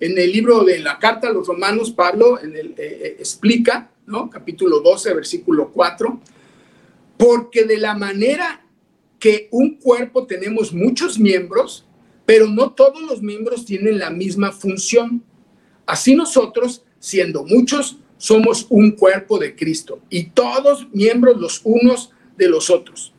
En 0.00 0.18
el 0.18 0.32
libro 0.32 0.64
de 0.64 0.80
la 0.80 0.98
carta 0.98 1.28
a 1.28 1.32
los 1.32 1.46
romanos, 1.46 1.90
Pablo 1.90 2.40
en 2.40 2.56
el, 2.56 2.74
explica, 2.78 3.90
¿no? 4.06 4.28
Capítulo 4.28 4.80
12, 4.80 5.14
versículo 5.14 5.70
4, 5.72 6.20
porque 7.16 7.64
de 7.64 7.78
la 7.78 7.94
manera 7.94 8.64
que 9.18 9.48
un 9.52 9.76
cuerpo 9.76 10.26
tenemos 10.26 10.72
muchos 10.72 11.18
miembros, 11.18 11.86
pero 12.26 12.48
no 12.48 12.72
todos 12.72 13.00
los 13.02 13.22
miembros 13.22 13.64
tienen 13.64 13.98
la 13.98 14.10
misma 14.10 14.52
función. 14.52 15.22
Así 15.86 16.14
nosotros, 16.14 16.84
siendo 16.98 17.44
muchos, 17.44 17.98
somos 18.18 18.66
un 18.70 18.92
cuerpo 18.92 19.38
de 19.38 19.54
Cristo 19.54 20.00
y 20.10 20.24
todos 20.26 20.88
miembros 20.92 21.40
los 21.40 21.60
unos 21.64 22.10
de 22.36 22.48
los 22.48 22.70
otros. 22.70 23.12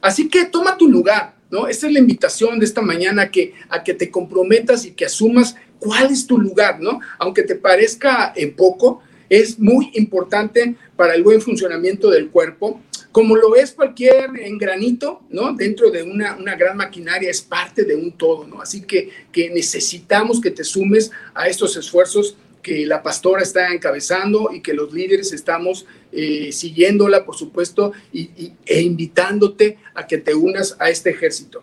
Así 0.00 0.28
que 0.28 0.46
toma 0.46 0.76
tu 0.76 0.88
lugar, 0.88 1.36
¿no? 1.50 1.68
Esta 1.68 1.86
es 1.86 1.92
la 1.92 1.98
invitación 1.98 2.58
de 2.58 2.64
esta 2.64 2.82
mañana 2.82 3.30
que, 3.30 3.54
a 3.68 3.84
que 3.84 3.94
te 3.94 4.10
comprometas 4.10 4.84
y 4.84 4.92
que 4.92 5.04
asumas 5.04 5.56
cuál 5.82 6.12
es 6.12 6.26
tu 6.26 6.38
lugar, 6.38 6.80
¿no? 6.80 7.00
Aunque 7.18 7.42
te 7.42 7.56
parezca 7.56 8.32
en 8.36 8.54
poco, 8.54 9.02
es 9.28 9.58
muy 9.58 9.90
importante 9.94 10.76
para 10.94 11.14
el 11.14 11.22
buen 11.22 11.40
funcionamiento 11.40 12.10
del 12.10 12.30
cuerpo 12.30 12.80
como 13.12 13.36
lo 13.36 13.54
es 13.54 13.72
cualquier 13.72 14.30
engranito, 14.40 15.20
¿no? 15.28 15.52
Dentro 15.52 15.90
de 15.90 16.02
una, 16.02 16.34
gran 16.56 16.78
maquinaria 16.78 17.30
es 17.30 17.42
parte 17.42 17.84
de 17.84 17.94
un 17.94 18.12
todo, 18.12 18.46
¿no? 18.46 18.62
Así 18.62 18.80
que, 18.80 19.10
que 19.30 19.50
necesitamos 19.50 20.40
que 20.40 20.50
te 20.50 20.64
sumes 20.64 21.10
a 21.34 21.46
estos 21.46 21.76
esfuerzos 21.76 22.36
que 22.62 22.86
la 22.86 23.02
pastora 23.02 23.42
está 23.42 23.72
encabezando 23.72 24.50
y 24.52 24.62
que 24.62 24.72
los 24.72 24.94
líderes 24.94 25.32
estamos 25.32 25.84
eh, 26.10 26.52
siguiéndola, 26.52 27.26
por 27.26 27.36
supuesto, 27.36 27.92
y, 28.12 28.54
e 28.64 28.80
invitándote 28.80 29.78
a 29.94 30.06
que 30.06 30.16
te 30.16 30.34
unas 30.34 30.76
a 30.78 30.88
este 30.88 31.10
ejército. 31.10 31.62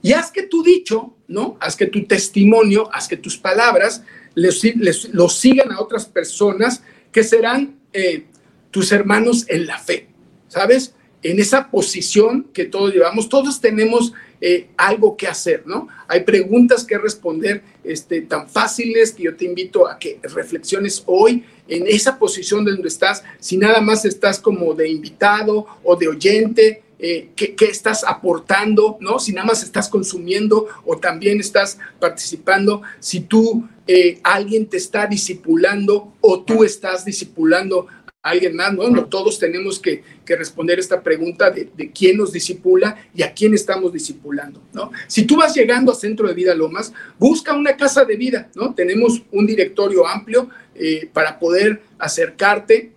Y 0.00 0.12
haz 0.12 0.30
que 0.30 0.44
tu 0.44 0.62
dicho, 0.62 1.15
¿no? 1.28 1.56
Haz 1.60 1.76
que 1.76 1.86
tu 1.86 2.04
testimonio, 2.04 2.88
haz 2.92 3.08
que 3.08 3.16
tus 3.16 3.36
palabras 3.36 4.02
les, 4.34 4.60
sigan 4.60 5.72
a 5.72 5.80
otras 5.80 6.06
personas 6.06 6.82
que 7.12 7.24
serán 7.24 7.78
eh, 7.92 8.24
tus 8.70 8.92
hermanos 8.92 9.44
en 9.48 9.66
la 9.66 9.78
fe. 9.78 10.08
¿sabes? 10.48 10.94
En 11.22 11.40
esa 11.40 11.70
posición 11.70 12.48
que 12.52 12.66
todos 12.66 12.92
llevamos, 12.92 13.28
todos 13.28 13.60
tenemos 13.60 14.12
eh, 14.40 14.68
algo 14.76 15.16
que 15.16 15.26
hacer, 15.26 15.64
¿no? 15.66 15.88
Hay 16.08 16.24
preguntas 16.24 16.84
que 16.84 16.98
responder 16.98 17.62
este, 17.82 18.20
tan 18.22 18.48
fáciles 18.48 19.12
que 19.12 19.24
yo 19.24 19.36
te 19.36 19.46
invito 19.46 19.88
a 19.88 19.98
que 19.98 20.20
reflexiones 20.22 21.02
hoy 21.06 21.44
en 21.68 21.86
esa 21.86 22.18
posición 22.18 22.64
de 22.64 22.72
donde 22.72 22.88
estás, 22.88 23.24
si 23.40 23.56
nada 23.56 23.80
más 23.80 24.04
estás 24.04 24.38
como 24.38 24.74
de 24.74 24.88
invitado 24.88 25.66
o 25.82 25.96
de 25.96 26.08
oyente, 26.08 26.82
eh, 26.98 27.30
¿qué, 27.36 27.54
estás 27.60 28.04
aportando, 28.04 28.96
¿no? 29.00 29.18
Si 29.18 29.32
nada 29.32 29.46
más 29.46 29.62
estás 29.62 29.88
consumiendo 29.88 30.66
o 30.84 30.96
también 30.96 31.40
estás 31.40 31.78
participando, 32.00 32.82
si 33.00 33.20
tú, 33.20 33.68
eh, 33.86 34.18
alguien 34.22 34.66
te 34.66 34.78
está 34.78 35.06
discipulando 35.06 36.14
o 36.20 36.42
tú 36.42 36.64
estás 36.64 37.04
discipulando 37.04 37.86
alguien 38.26 38.56
más, 38.56 38.74
¿no? 38.74 38.88
no 38.88 39.04
todos 39.04 39.38
tenemos 39.38 39.78
que, 39.78 40.02
responder 40.26 40.80
esta 40.80 41.00
pregunta 41.00 41.50
de, 41.50 41.92
quién 41.92 42.16
nos 42.16 42.32
disipula 42.32 42.96
y 43.14 43.22
a 43.22 43.32
quién 43.32 43.54
estamos 43.54 43.92
disipulando, 43.92 44.60
¿no? 44.72 44.90
Si 45.06 45.22
tú 45.22 45.36
vas 45.36 45.54
llegando 45.54 45.92
a 45.92 45.94
Centro 45.94 46.26
de 46.26 46.34
Vida 46.34 46.52
Lomas, 46.52 46.92
busca 47.16 47.54
una 47.54 47.76
casa 47.76 48.04
de 48.04 48.16
vida, 48.16 48.50
¿no? 48.56 48.74
Tenemos 48.74 49.22
un 49.30 49.46
directorio 49.46 50.04
amplio 50.04 50.50
eh, 50.74 51.08
para 51.12 51.38
poder 51.38 51.80
acercarte 51.98 52.90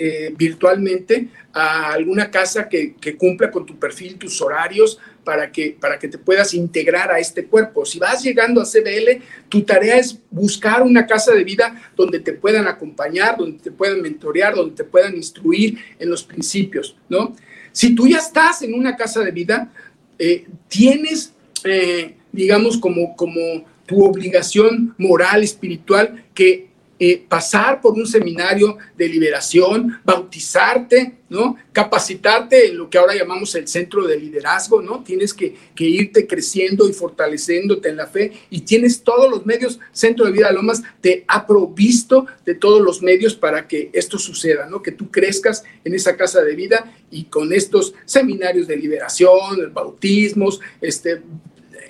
eh, 0.00 0.32
virtualmente 0.36 1.28
a 1.52 1.92
alguna 1.92 2.30
casa 2.30 2.68
que, 2.68 2.94
cumpla 3.18 3.50
con 3.50 3.66
tu 3.66 3.78
perfil, 3.78 4.16
tus 4.16 4.40
horarios, 4.40 4.98
para 5.24 5.50
que, 5.50 5.76
para 5.78 5.98
que 5.98 6.06
te 6.06 6.18
puedas 6.18 6.54
integrar 6.54 7.10
a 7.10 7.18
este 7.18 7.46
cuerpo. 7.46 7.84
Si 7.84 7.98
vas 7.98 8.22
llegando 8.22 8.60
a 8.60 8.64
CBL, 8.64 9.22
tu 9.48 9.62
tarea 9.62 9.96
es 9.96 10.18
buscar 10.30 10.82
una 10.82 11.06
casa 11.06 11.34
de 11.34 11.42
vida 11.42 11.90
donde 11.96 12.20
te 12.20 12.32
puedan 12.32 12.68
acompañar, 12.68 13.36
donde 13.36 13.58
te 13.58 13.72
puedan 13.72 14.00
mentorear, 14.00 14.54
donde 14.54 14.76
te 14.76 14.84
puedan 14.84 15.16
instruir 15.16 15.78
en 15.98 16.10
los 16.10 16.22
principios, 16.22 16.96
¿no? 17.08 17.34
Si 17.72 17.94
tú 17.94 18.06
ya 18.06 18.18
estás 18.18 18.62
en 18.62 18.72
una 18.72 18.96
casa 18.96 19.20
de 19.20 19.32
vida, 19.32 19.72
eh, 20.18 20.46
tienes, 20.68 21.34
eh, 21.64 22.14
digamos, 22.32 22.78
como, 22.78 23.16
como 23.16 23.64
tu 23.84 24.04
obligación 24.04 24.94
moral, 24.96 25.42
espiritual, 25.42 26.24
que 26.34 26.67
eh, 27.00 27.24
pasar 27.28 27.80
por 27.80 27.92
un 27.94 28.08
seminario 28.08 28.76
de 28.96 29.08
liberación, 29.08 30.00
bautizarte, 30.04 31.14
¿no? 31.28 31.56
Capacitarte 31.72 32.66
en 32.66 32.78
lo 32.78 32.90
que 32.90 32.98
ahora 32.98 33.14
llamamos 33.14 33.54
el 33.54 33.68
centro 33.68 34.04
de 34.04 34.18
liderazgo, 34.18 34.82
¿no? 34.82 35.04
Tienes 35.04 35.32
que, 35.32 35.54
irte 35.78 36.26
creciendo 36.26 36.88
y 36.88 36.92
fortaleciéndote 36.92 37.88
en 37.88 37.96
la 37.96 38.08
fe 38.08 38.32
y 38.50 38.62
tienes 38.62 39.02
todos 39.04 39.30
los 39.30 39.46
medios. 39.46 39.78
Centro 39.92 40.24
de 40.24 40.32
Vida 40.32 40.50
Lomas 40.50 40.82
te 41.00 41.24
ha 41.28 41.46
provisto 41.46 42.26
de 42.44 42.56
todos 42.56 42.80
los 42.80 43.00
medios 43.00 43.36
para 43.36 43.68
que 43.68 43.90
esto 43.92 44.18
suceda, 44.18 44.66
¿no? 44.66 44.82
Que 44.82 44.90
tú 44.90 45.08
crezcas 45.10 45.62
en 45.84 45.94
esa 45.94 46.16
casa 46.16 46.42
de 46.42 46.56
vida 46.56 46.92
y 47.12 47.24
con 47.24 47.52
estos 47.52 47.94
seminarios 48.06 48.66
de 48.66 48.76
liberación, 48.76 49.72
bautismos, 49.72 50.60
este, 50.80 51.22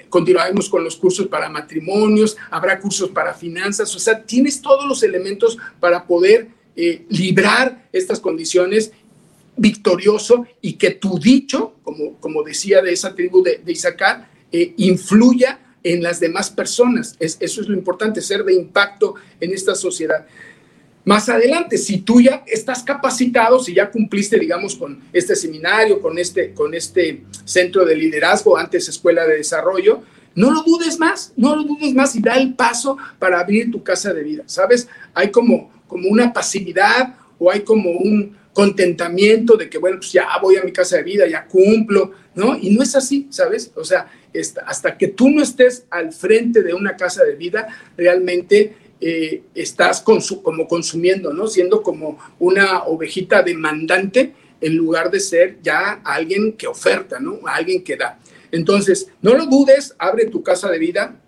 continuaremos 0.08 0.68
con 0.68 0.84
los 0.84 0.96
cursos 0.96 1.26
para 1.26 1.48
matrimonios, 1.48 2.36
habrá 2.50 2.78
cursos 2.80 3.10
para 3.10 3.34
finanzas, 3.34 3.94
o 3.94 3.98
sea, 3.98 4.22
tienes 4.22 4.60
todos 4.60 4.86
los 4.86 5.02
elementos 5.02 5.58
para 5.80 6.06
poder 6.06 6.48
eh, 6.76 7.04
librar 7.08 7.88
estas 7.92 8.20
condiciones 8.20 8.92
victorioso 9.56 10.46
y 10.60 10.74
que 10.74 10.92
tu 10.92 11.18
dicho, 11.18 11.74
como, 11.82 12.14
como 12.20 12.42
decía 12.42 12.80
de 12.80 12.92
esa 12.92 13.14
tribu 13.14 13.42
de, 13.42 13.58
de 13.58 13.76
eh, 14.52 14.74
influya 14.76 15.60
en 15.82 16.02
las 16.02 16.20
demás 16.20 16.50
personas. 16.50 17.16
Es, 17.18 17.36
eso 17.40 17.60
es 17.60 17.68
lo 17.68 17.74
importante, 17.74 18.20
ser 18.20 18.44
de 18.44 18.54
impacto 18.54 19.14
en 19.40 19.52
esta 19.52 19.74
sociedad. 19.74 20.26
Más 21.04 21.28
adelante, 21.28 21.78
si 21.78 21.98
tú 21.98 22.20
ya 22.20 22.44
estás 22.46 22.82
capacitado, 22.82 23.58
si 23.60 23.74
ya 23.74 23.90
cumpliste, 23.90 24.38
digamos, 24.38 24.76
con 24.76 25.00
este 25.12 25.34
seminario, 25.34 26.00
con 26.00 26.18
este, 26.18 26.52
con 26.52 26.74
este 26.74 27.22
centro 27.44 27.84
de 27.84 27.96
liderazgo, 27.96 28.58
antes 28.58 28.88
escuela 28.88 29.26
de 29.26 29.38
desarrollo, 29.38 30.02
no 30.34 30.50
lo 30.50 30.62
dudes 30.62 30.98
más, 30.98 31.32
no 31.36 31.56
lo 31.56 31.64
dudes 31.64 31.94
más 31.94 32.14
y 32.14 32.20
da 32.20 32.36
el 32.36 32.54
paso 32.54 32.96
para 33.18 33.40
abrir 33.40 33.70
tu 33.70 33.82
casa 33.82 34.12
de 34.12 34.22
vida. 34.22 34.42
¿Sabes? 34.46 34.88
Hay 35.14 35.30
como, 35.30 35.72
como 35.86 36.08
una 36.08 36.32
pasividad 36.32 37.14
o 37.38 37.50
hay 37.50 37.60
como 37.60 37.90
un 37.90 38.36
contentamiento 38.52 39.56
de 39.56 39.70
que, 39.70 39.78
bueno, 39.78 39.98
pues 39.98 40.12
ya 40.12 40.26
voy 40.42 40.56
a 40.56 40.64
mi 40.64 40.72
casa 40.72 40.96
de 40.96 41.04
vida, 41.04 41.26
ya 41.28 41.46
cumplo, 41.46 42.12
¿no? 42.34 42.58
Y 42.58 42.70
no 42.70 42.82
es 42.82 42.96
así, 42.96 43.28
¿sabes? 43.30 43.70
O 43.76 43.84
sea, 43.84 44.08
hasta 44.66 44.98
que 44.98 45.08
tú 45.08 45.30
no 45.30 45.42
estés 45.42 45.84
al 45.90 46.12
frente 46.12 46.62
de 46.62 46.74
una 46.74 46.96
casa 46.96 47.24
de 47.24 47.36
vida, 47.36 47.68
realmente 47.96 48.74
eh, 49.00 49.42
estás 49.54 50.02
como 50.02 50.66
consumiendo, 50.66 51.32
¿no? 51.32 51.46
Siendo 51.46 51.82
como 51.82 52.18
una 52.38 52.84
ovejita 52.84 53.42
demandante 53.42 54.34
en 54.60 54.76
lugar 54.76 55.10
de 55.10 55.20
ser 55.20 55.58
ya 55.62 56.00
alguien 56.04 56.52
que 56.52 56.66
oferta, 56.66 57.20
¿no? 57.20 57.40
Alguien 57.46 57.84
que 57.84 57.96
da. 57.96 58.18
Entonces, 58.50 59.08
no 59.22 59.34
lo 59.34 59.46
dudes, 59.46 59.94
abre 59.98 60.26
tu 60.26 60.42
casa 60.42 60.68
de 60.70 60.78
vida. 60.78 61.20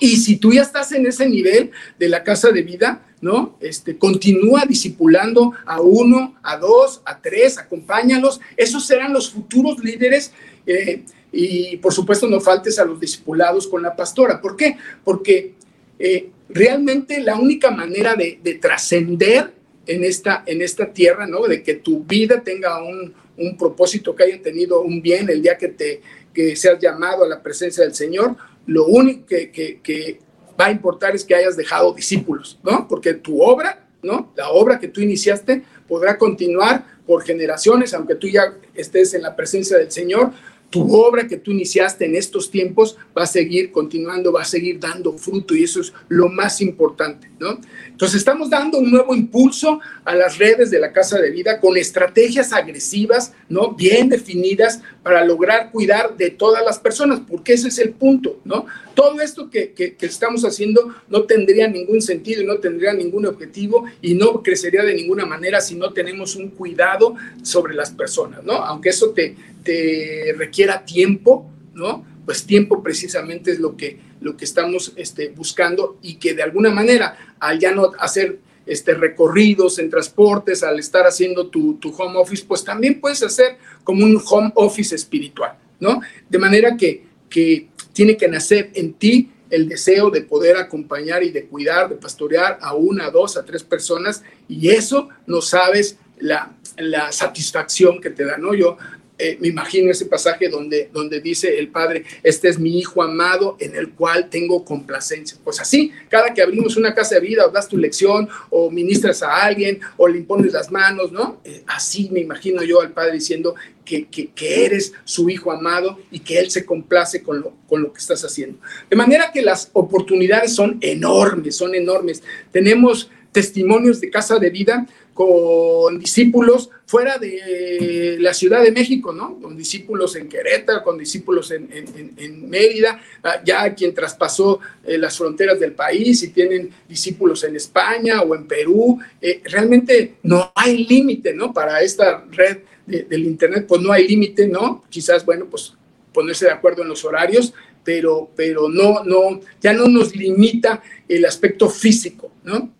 Y 0.00 0.16
si 0.16 0.36
tú 0.36 0.52
ya 0.52 0.62
estás 0.62 0.92
en 0.92 1.06
ese 1.06 1.28
nivel 1.28 1.70
de 1.98 2.08
la 2.08 2.24
casa 2.24 2.50
de 2.50 2.62
vida, 2.62 3.06
¿no? 3.20 3.56
Este, 3.60 3.96
continúa 3.96 4.64
discipulando 4.66 5.52
a 5.64 5.80
uno, 5.80 6.36
a 6.42 6.56
dos, 6.56 7.00
a 7.04 7.20
tres, 7.20 7.58
acompáñalos. 7.58 8.40
Esos 8.56 8.86
serán 8.86 9.12
los 9.12 9.30
futuros 9.30 9.78
líderes. 9.82 10.32
Eh, 10.66 11.04
y 11.32 11.76
por 11.78 11.92
supuesto, 11.92 12.26
no 12.26 12.40
faltes 12.40 12.78
a 12.78 12.84
los 12.84 13.00
discipulados 13.00 13.66
con 13.66 13.82
la 13.82 13.94
pastora. 13.94 14.40
¿Por 14.40 14.56
qué? 14.56 14.76
Porque 15.04 15.54
eh, 15.98 16.30
realmente 16.48 17.20
la 17.20 17.36
única 17.36 17.70
manera 17.70 18.14
de, 18.14 18.58
trascender 18.60 19.52
en 19.86 20.04
esta, 20.04 20.42
en 20.46 20.62
esta 20.62 20.92
tierra, 20.92 21.26
¿no? 21.26 21.46
De 21.46 21.62
que 21.62 21.74
tu 21.74 22.04
vida 22.04 22.42
tenga 22.42 22.82
un, 22.82 23.14
propósito, 23.58 24.16
que 24.16 24.24
haya 24.24 24.40
tenido 24.40 24.80
un 24.80 25.02
bien 25.02 25.28
el 25.28 25.42
día 25.42 25.58
que 25.58 25.68
te 25.68 26.00
que 26.32 26.56
seas 26.56 26.78
llamado 26.78 27.24
a 27.24 27.28
la 27.28 27.42
presencia 27.42 27.84
del 27.84 27.94
Señor, 27.94 28.36
lo 28.66 28.86
único 28.86 29.26
que, 29.26 30.18
va 30.58 30.66
a 30.66 30.70
importar 30.70 31.14
es 31.14 31.24
que 31.24 31.34
hayas 31.34 31.56
dejado 31.56 31.92
discípulos, 31.92 32.58
¿no? 32.62 32.86
Porque 32.88 33.14
tu 33.14 33.42
obra 33.42 33.86
¿no? 34.06 34.32
La 34.36 34.50
obra 34.50 34.78
que 34.78 34.88
tú 34.88 35.00
iniciaste 35.00 35.62
podrá 35.86 36.16
continuar 36.16 36.84
por 37.06 37.24
generaciones, 37.24 37.92
aunque 37.92 38.14
tú 38.14 38.28
ya 38.28 38.54
estés 38.74 39.14
en 39.14 39.22
la 39.22 39.36
presencia 39.36 39.76
del 39.76 39.90
Señor, 39.90 40.32
tu 40.70 40.94
obra 40.94 41.26
que 41.26 41.36
tú 41.36 41.50
iniciaste 41.50 42.04
en 42.06 42.16
estos 42.16 42.50
tiempos 42.50 42.96
va 43.16 43.22
a 43.22 43.26
seguir 43.26 43.70
continuando, 43.70 44.32
va 44.32 44.42
a 44.42 44.46
seguir 44.46 44.80
dando 44.80 45.16
fruto 45.16 45.54
y 45.54 45.64
eso 45.64 45.80
es 45.80 45.92
lo 46.08 46.28
más 46.28 46.60
importante, 46.60 47.30
¿no? 47.38 47.60
Entonces 47.96 48.18
estamos 48.18 48.50
dando 48.50 48.76
un 48.76 48.90
nuevo 48.90 49.14
impulso 49.14 49.80
a 50.04 50.14
las 50.14 50.36
redes 50.36 50.70
de 50.70 50.78
la 50.78 50.92
Casa 50.92 51.18
de 51.18 51.30
Vida 51.30 51.58
con 51.60 51.78
estrategias 51.78 52.52
agresivas, 52.52 53.32
¿no? 53.48 53.72
Bien 53.72 54.10
definidas 54.10 54.82
para 55.02 55.24
lograr 55.24 55.70
cuidar 55.72 56.14
de 56.14 56.28
todas 56.28 56.62
las 56.62 56.78
personas, 56.78 57.20
porque 57.26 57.54
ese 57.54 57.68
es 57.68 57.78
el 57.78 57.94
punto, 57.94 58.38
¿no? 58.44 58.66
Todo 58.94 59.22
esto 59.22 59.48
que, 59.48 59.72
que, 59.72 59.96
estamos 60.00 60.44
haciendo 60.44 60.94
no 61.08 61.22
tendría 61.22 61.68
ningún 61.68 62.02
sentido 62.02 62.42
y 62.42 62.46
no 62.46 62.58
tendría 62.58 62.92
ningún 62.92 63.24
objetivo 63.24 63.86
y 64.02 64.12
no 64.12 64.42
crecería 64.42 64.82
de 64.82 64.94
ninguna 64.94 65.24
manera 65.24 65.62
si 65.62 65.74
no 65.74 65.94
tenemos 65.94 66.36
un 66.36 66.50
cuidado 66.50 67.14
sobre 67.40 67.74
las 67.74 67.92
personas, 67.92 68.44
¿no? 68.44 68.56
Aunque 68.56 68.90
eso 68.90 69.12
te, 69.12 69.36
te 69.64 70.34
requiera 70.36 70.84
tiempo, 70.84 71.50
¿no? 71.72 72.04
Pues 72.26 72.44
tiempo 72.44 72.82
precisamente 72.82 73.52
es 73.52 73.58
lo 73.58 73.74
que, 73.74 73.98
lo 74.20 74.36
que 74.36 74.44
estamos 74.44 74.92
este, 74.96 75.28
buscando 75.28 75.98
y 76.02 76.16
que 76.16 76.34
de 76.34 76.42
alguna 76.42 76.70
manera, 76.70 77.34
al 77.38 77.58
ya 77.58 77.72
no 77.72 77.92
hacer 77.98 78.38
este, 78.66 78.94
recorridos 78.94 79.78
en 79.78 79.90
transportes, 79.90 80.62
al 80.62 80.78
estar 80.78 81.06
haciendo 81.06 81.48
tu, 81.48 81.74
tu 81.74 81.94
home 81.96 82.18
office, 82.18 82.44
pues 82.46 82.64
también 82.64 83.00
puedes 83.00 83.22
hacer 83.22 83.58
como 83.84 84.04
un 84.04 84.20
home 84.28 84.52
office 84.54 84.94
espiritual, 84.94 85.56
¿no? 85.78 86.00
De 86.28 86.38
manera 86.38 86.76
que, 86.76 87.04
que 87.30 87.68
tiene 87.92 88.16
que 88.16 88.28
nacer 88.28 88.70
en 88.74 88.94
ti 88.94 89.30
el 89.50 89.68
deseo 89.68 90.10
de 90.10 90.22
poder 90.22 90.56
acompañar 90.56 91.22
y 91.22 91.30
de 91.30 91.44
cuidar, 91.44 91.88
de 91.88 91.94
pastorear 91.94 92.58
a 92.60 92.74
una, 92.74 93.10
dos, 93.10 93.36
a 93.36 93.44
tres 93.44 93.62
personas, 93.62 94.22
y 94.48 94.70
eso 94.70 95.08
no 95.26 95.40
sabes 95.40 95.98
la, 96.18 96.52
la 96.78 97.12
satisfacción 97.12 98.00
que 98.00 98.10
te 98.10 98.24
da, 98.24 98.36
¿no? 98.38 98.54
Yo 98.54 98.76
eh, 99.18 99.38
me 99.40 99.48
imagino 99.48 99.90
ese 99.90 100.04
pasaje 100.04 100.48
donde, 100.48 100.90
donde 100.92 101.20
dice 101.20 101.58
el 101.58 101.68
Padre, 101.68 102.04
este 102.22 102.48
es 102.48 102.58
mi 102.58 102.78
Hijo 102.78 103.02
amado 103.02 103.56
en 103.60 103.74
el 103.74 103.90
cual 103.90 104.28
tengo 104.28 104.64
complacencia. 104.64 105.38
Pues 105.42 105.58
así, 105.58 105.90
cada 106.10 106.34
que 106.34 106.42
abrimos 106.42 106.76
una 106.76 106.94
casa 106.94 107.14
de 107.14 107.22
vida 107.22 107.46
o 107.46 107.50
das 107.50 107.68
tu 107.68 107.78
lección 107.78 108.28
o 108.50 108.70
ministras 108.70 109.22
a 109.22 109.42
alguien 109.42 109.80
o 109.96 110.06
le 110.06 110.18
impones 110.18 110.52
las 110.52 110.70
manos, 110.70 111.12
¿no? 111.12 111.40
Eh, 111.44 111.62
así 111.66 112.10
me 112.10 112.20
imagino 112.20 112.62
yo 112.62 112.82
al 112.82 112.92
Padre 112.92 113.14
diciendo 113.14 113.54
que, 113.86 114.06
que, 114.08 114.28
que, 114.32 114.66
eres 114.66 114.92
su 115.04 115.30
Hijo 115.30 115.50
amado 115.50 115.98
y 116.10 116.20
que 116.20 116.38
Él 116.38 116.50
se 116.50 116.66
complace 116.66 117.22
con 117.22 117.40
lo, 117.40 117.54
con 117.68 117.82
lo 117.82 117.92
que 117.92 118.00
estás 118.00 118.22
haciendo. 118.22 118.58
De 118.90 118.96
manera 118.96 119.32
que 119.32 119.40
las 119.40 119.70
oportunidades 119.72 120.54
son 120.54 120.76
enormes, 120.82 121.56
son 121.56 121.74
enormes. 121.74 122.22
Tenemos 122.52 123.10
testimonios 123.36 124.00
de 124.00 124.08
casa 124.08 124.38
de 124.38 124.48
vida 124.48 124.86
con 125.12 125.98
discípulos 125.98 126.70
fuera 126.86 127.18
de 127.18 128.16
la 128.18 128.32
Ciudad 128.32 128.62
de 128.62 128.72
México, 128.72 129.12
¿no? 129.12 129.38
Con 129.38 129.54
discípulos 129.54 130.16
en 130.16 130.26
Querétaro, 130.26 130.82
con 130.82 130.96
discípulos 130.96 131.50
en, 131.50 132.48
Mérida, 132.48 132.98
ah, 133.22 133.42
ya 133.44 133.74
quien 133.74 133.92
traspasó 133.92 134.60
eh, 134.86 134.96
las 134.96 135.18
fronteras 135.18 135.60
del 135.60 135.72
país 135.72 136.22
y 136.22 136.28
tienen 136.28 136.70
discípulos 136.88 137.44
en 137.44 137.56
España 137.56 138.22
o 138.22 138.34
en 138.34 138.46
Perú. 138.46 138.98
Eh, 139.20 139.42
realmente 139.44 140.14
no 140.22 140.50
hay 140.54 140.86
límite, 140.86 141.34
¿no? 141.34 141.52
Para 141.52 141.82
esta 141.82 142.24
red 142.30 142.60
del 142.86 143.26
Internet, 143.26 143.66
pues 143.68 143.82
no 143.82 143.92
hay 143.92 144.08
límite, 144.08 144.48
¿no? 144.48 144.82
Quizás, 144.88 145.26
bueno, 145.26 145.44
pues 145.50 145.74
ponerse 146.14 146.46
de 146.46 146.52
acuerdo 146.52 146.80
en 146.80 146.88
los 146.88 147.04
horarios, 147.04 147.52
pero, 147.84 148.30
pero 148.34 148.70
no, 148.70 149.04
no, 149.04 149.40
ya 149.60 149.74
no 149.74 149.88
nos 149.88 150.16
limita 150.16 150.82
el 151.06 151.26
aspecto 151.26 151.68
físico, 151.68 152.32
¿no? 152.42 152.72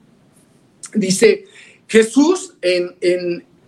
Dice, 0.97 1.45
Jesús 1.87 2.55
en, 2.63 2.97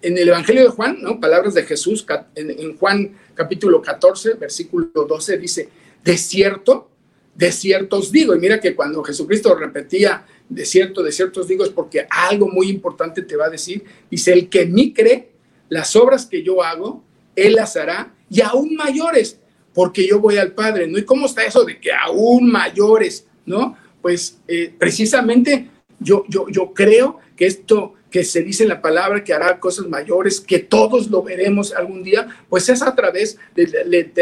el 0.02 0.28
Evangelio 0.28 0.62
de 0.62 0.68
Juan, 0.68 0.98
¿no? 1.00 1.20
palabras 1.20 1.54
de 1.54 1.64
Jesús 1.64 2.06
en, 2.34 2.76
Juan 2.76 3.16
capítulo 3.34 3.82
14, 3.82 4.34
versículo 4.34 4.88
12, 4.92 5.38
dice, 5.38 5.68
de 6.02 6.16
cierto, 6.16 6.90
de 7.34 7.52
cierto 7.52 7.98
os 7.98 8.10
digo. 8.10 8.34
Y 8.34 8.38
mira 8.38 8.60
que 8.60 8.74
cuando 8.74 9.02
Jesucristo 9.02 9.54
repetía 9.54 10.24
de 10.48 10.64
cierto, 10.64 11.02
de 11.02 11.12
cierto 11.12 11.40
os 11.40 11.48
digo, 11.48 11.64
es 11.64 11.70
porque 11.70 12.06
algo 12.10 12.48
muy 12.48 12.68
importante 12.68 13.22
te 13.22 13.36
va 13.36 13.46
a 13.46 13.50
decir. 13.50 13.84
Dice, 14.10 14.32
el 14.32 14.48
que 14.48 14.62
en 14.62 14.72
mí 14.72 14.92
cree, 14.92 15.30
las 15.68 15.94
obras 15.94 16.26
que 16.26 16.42
yo 16.42 16.62
hago, 16.62 17.04
él 17.36 17.54
las 17.54 17.76
hará 17.76 18.14
y 18.30 18.40
aún 18.40 18.74
mayores, 18.74 19.38
porque 19.74 20.06
yo 20.06 20.18
voy 20.18 20.38
al 20.38 20.52
Padre, 20.52 20.88
¿no? 20.88 20.98
¿Y 20.98 21.04
cómo 21.04 21.26
está 21.26 21.44
eso 21.44 21.64
de 21.64 21.78
que 21.78 21.92
aún 21.92 22.50
mayores, 22.50 23.26
¿no? 23.46 23.76
Pues 24.02 24.38
eh, 24.48 24.74
precisamente 24.76 25.70
yo, 26.00 26.24
yo, 26.28 26.48
yo 26.48 26.72
creo 26.72 27.18
que 27.36 27.46
esto 27.46 27.94
que 28.10 28.24
se 28.24 28.42
dice 28.42 28.62
en 28.62 28.70
la 28.70 28.80
palabra 28.80 29.22
que 29.22 29.34
hará 29.34 29.60
cosas 29.60 29.86
mayores, 29.86 30.40
que 30.40 30.58
todos 30.58 31.10
lo 31.10 31.22
veremos 31.22 31.74
algún 31.74 32.02
día, 32.02 32.26
pues 32.48 32.68
es 32.68 32.82
a 32.82 32.94
través 32.94 33.38
de, 33.54 34.12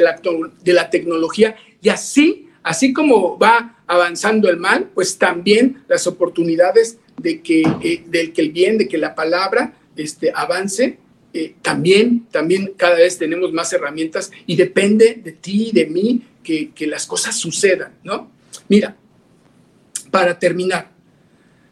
la, 0.64 0.90
tecnología. 0.90 1.56
Y 1.80 1.88
así, 1.88 2.48
así 2.62 2.92
como 2.92 3.38
va 3.38 3.76
avanzando 3.86 4.48
el 4.48 4.56
mal, 4.56 4.90
pues 4.94 5.18
también 5.18 5.84
las 5.88 6.06
oportunidades 6.06 6.98
de 7.16 7.40
que, 7.40 7.62
eh, 7.82 8.04
del 8.06 8.32
que 8.32 8.42
el 8.42 8.50
bien, 8.50 8.78
de 8.78 8.88
que 8.88 8.98
la 8.98 9.14
palabra 9.14 9.74
este, 9.96 10.32
avance, 10.34 10.98
eh, 11.32 11.54
también, 11.62 12.26
también 12.30 12.72
cada 12.76 12.96
vez 12.96 13.18
tenemos 13.18 13.52
más 13.52 13.72
herramientas 13.72 14.32
y 14.46 14.56
depende 14.56 15.20
de 15.22 15.32
ti 15.32 15.68
y 15.68 15.72
de 15.72 15.86
mí 15.86 16.26
que, 16.42 16.70
que 16.70 16.86
las 16.86 17.06
cosas 17.06 17.36
sucedan, 17.36 17.94
¿no? 18.02 18.30
Mira, 18.68 18.96
para 20.10 20.38
terminar, 20.38 20.95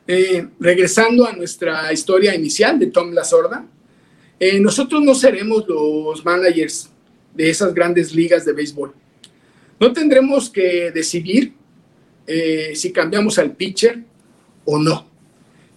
eh, 0.06 0.46
regresando 0.60 1.26
a 1.26 1.32
nuestra 1.32 1.92
historia 1.92 2.34
inicial 2.34 2.78
de 2.78 2.88
Tom 2.88 3.12
La 3.12 3.24
Sorda, 3.24 3.66
eh, 4.38 4.60
nosotros 4.60 5.02
no 5.02 5.14
seremos 5.14 5.66
los 5.66 6.24
managers 6.24 6.90
de 7.34 7.48
esas 7.48 7.72
grandes 7.72 8.14
ligas 8.14 8.44
de 8.44 8.52
béisbol. 8.52 8.92
No 9.80 9.92
tendremos 9.92 10.50
que 10.50 10.90
decidir 10.90 11.54
eh, 12.26 12.72
si 12.74 12.92
cambiamos 12.92 13.38
al 13.38 13.52
pitcher 13.52 14.02
o 14.64 14.78
no. 14.78 15.08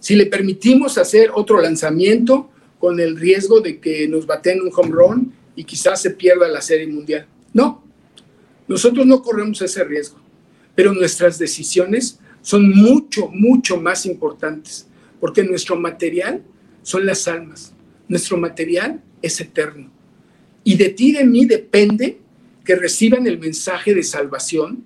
Si 0.00 0.14
le 0.14 0.26
permitimos 0.26 0.98
hacer 0.98 1.30
otro 1.34 1.60
lanzamiento 1.60 2.50
con 2.78 3.00
el 3.00 3.16
riesgo 3.16 3.60
de 3.60 3.80
que 3.80 4.06
nos 4.08 4.26
baten 4.26 4.60
un 4.60 4.70
home 4.74 4.90
run 4.90 5.32
y 5.56 5.64
quizás 5.64 6.02
se 6.02 6.10
pierda 6.10 6.46
la 6.48 6.60
serie 6.60 6.86
mundial. 6.86 7.26
No, 7.52 7.82
nosotros 8.68 9.06
no 9.06 9.22
corremos 9.22 9.60
ese 9.62 9.82
riesgo, 9.84 10.18
pero 10.74 10.92
nuestras 10.92 11.38
decisiones 11.38 12.20
son 12.42 12.70
mucho, 12.70 13.28
mucho 13.28 13.80
más 13.80 14.06
importantes, 14.06 14.86
porque 15.20 15.44
nuestro 15.44 15.76
material 15.76 16.42
son 16.82 17.06
las 17.06 17.28
almas, 17.28 17.74
nuestro 18.08 18.36
material 18.36 19.02
es 19.22 19.40
eterno. 19.40 19.90
Y 20.64 20.76
de 20.76 20.90
ti 20.90 21.12
de 21.12 21.24
mí 21.24 21.44
depende 21.44 22.18
que 22.64 22.76
reciban 22.76 23.26
el 23.26 23.38
mensaje 23.38 23.94
de 23.94 24.02
salvación. 24.02 24.84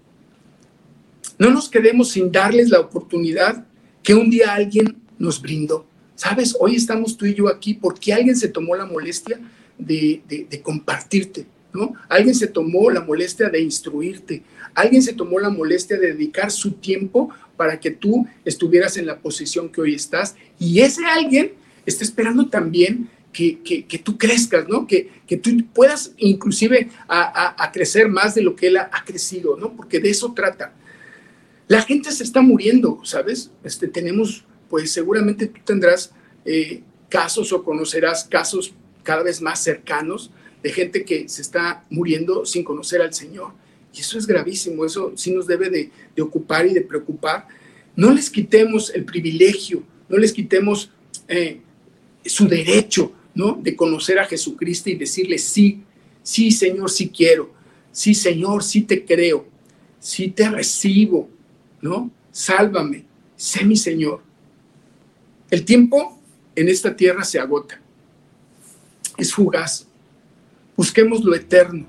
No 1.38 1.50
nos 1.50 1.68
quedemos 1.68 2.10
sin 2.10 2.30
darles 2.30 2.70
la 2.70 2.80
oportunidad 2.80 3.66
que 4.02 4.14
un 4.14 4.30
día 4.30 4.54
alguien 4.54 4.96
nos 5.18 5.40
brindó. 5.40 5.86
Sabes, 6.14 6.56
hoy 6.60 6.76
estamos 6.76 7.16
tú 7.16 7.26
y 7.26 7.34
yo 7.34 7.48
aquí 7.48 7.74
porque 7.74 8.12
alguien 8.12 8.36
se 8.36 8.48
tomó 8.48 8.76
la 8.76 8.86
molestia 8.86 9.40
de, 9.78 10.22
de 10.28 10.62
compartirte, 10.62 11.46
¿no? 11.72 11.94
Alguien 12.08 12.35
se 12.35 12.46
tomó 12.46 12.90
la 12.90 13.00
molestia 13.00 13.48
de 13.48 13.61
instruirte, 13.61 14.42
alguien 14.74 15.02
se 15.02 15.12
tomó 15.12 15.38
la 15.38 15.50
molestia 15.50 15.98
de 15.98 16.12
dedicar 16.12 16.50
su 16.50 16.72
tiempo 16.72 17.30
para 17.56 17.78
que 17.80 17.90
tú 17.90 18.26
estuvieras 18.44 18.96
en 18.96 19.06
la 19.06 19.18
posición 19.18 19.68
que 19.68 19.80
hoy 19.80 19.94
estás 19.94 20.35
y 20.58 20.80
ese 20.80 21.04
alguien 21.06 21.52
está 21.87 22.04
esperando 22.04 22.48
también 22.48 23.08
que, 23.32 23.62
que, 23.62 23.98
tú 23.98 24.18
crezcas, 24.18 24.68
¿no? 24.68 24.87
Que, 24.87 25.11
que 25.26 25.38
tú 25.38 25.50
puedas 25.72 26.12
inclusive 26.18 26.90
a, 27.08 27.64
a, 27.64 27.72
crecer 27.72 28.08
más 28.08 28.35
de 28.35 28.42
lo 28.42 28.54
que 28.54 28.66
él 28.66 28.76
ha, 28.76 29.04
crecido, 29.06 29.56
¿no? 29.56 29.74
Porque 29.74 30.00
de 30.00 30.11
eso 30.11 30.35
trata. 30.35 30.74
La 31.66 31.80
gente 31.80 32.12
se 32.12 32.24
está 32.24 32.42
muriendo, 32.42 33.00
¿sabes? 33.04 33.50
Este, 33.64 33.88
tenemos, 33.88 34.44
pues 34.68 34.92
seguramente 34.92 35.46
tú 35.46 35.61
tendrás 35.64 36.12
eh, 36.44 36.82
casos 37.08 37.52
o 37.52 37.64
conocerás 37.64 38.24
casos 38.24 38.74
cada 39.02 39.22
vez 39.22 39.40
más 39.40 39.62
cercanos 39.62 40.30
de 40.62 40.72
gente 40.72 41.05
que 41.05 41.29
se 41.29 41.42
está 41.42 41.85
muriendo 41.90 42.46
sin 42.46 42.62
conocer 42.62 43.03
al 43.03 43.12
Señor. 43.12 43.53
Y 43.94 44.01
eso 44.01 44.18
es 44.18 44.27
gravísimo, 44.27 44.85
eso 44.85 45.12
sí 45.16 45.33
nos 45.33 45.46
debe 45.46 45.68
de, 45.68 46.22
ocupar 46.22 46.66
y 46.66 46.72
de 46.72 46.81
preocupar. 46.81 47.46
No 47.94 48.12
les 48.12 48.31
quitemos 48.31 48.90
el 48.94 49.05
privilegio, 49.05 49.83
no 50.09 50.16
les 50.16 50.33
quitemos 50.33 50.90
eh, 51.29 51.61
su 52.25 52.48
derecho, 52.48 53.12
¿no? 53.35 53.59
De 53.61 53.77
conocer 53.77 54.18
a 54.18 54.25
Jesucristo 54.25 54.88
y 54.88 54.94
decirle, 54.94 55.38
sí, 55.38 55.83
sí, 56.22 56.51
Señor, 56.51 56.90
sí 56.90 57.11
quiero, 57.11 57.53
sí, 57.90 58.14
Señor, 58.14 58.62
sí 58.62 58.83
te 58.83 59.05
creo, 59.05 59.46
sí 59.98 60.29
te 60.29 60.48
recibo, 60.48 61.29
¿no? 61.81 62.11
Sálvame, 62.31 63.05
sé 63.37 63.64
mi 63.64 63.77
Señor. 63.77 64.22
El 65.51 65.64
tiempo 65.64 66.18
en 66.55 66.68
esta 66.68 66.96
tierra 66.96 67.25
se 67.25 67.38
agota, 67.38 67.81
es 69.18 69.35
fugaz. 69.35 69.87
Busquemos 70.76 71.22
lo 71.22 71.35
eterno 71.35 71.87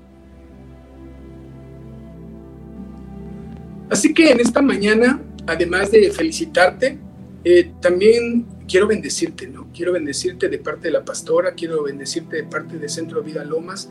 Así 3.90 4.14
que 4.14 4.30
en 4.30 4.40
esta 4.40 4.62
mañana, 4.62 5.20
además 5.46 5.90
de 5.90 6.10
felicitarte, 6.10 6.98
eh, 7.44 7.70
también 7.80 8.46
quiero 8.66 8.86
bendecirte, 8.86 9.46
¿no? 9.46 9.68
Quiero 9.74 9.92
bendecirte 9.92 10.48
de 10.48 10.58
parte 10.58 10.88
de 10.88 10.92
la 10.92 11.04
pastora, 11.04 11.52
quiero 11.52 11.82
bendecirte 11.82 12.36
de 12.36 12.44
parte 12.44 12.78
de 12.78 12.88
Centro 12.88 13.22
Vida 13.22 13.44
Lomas, 13.44 13.90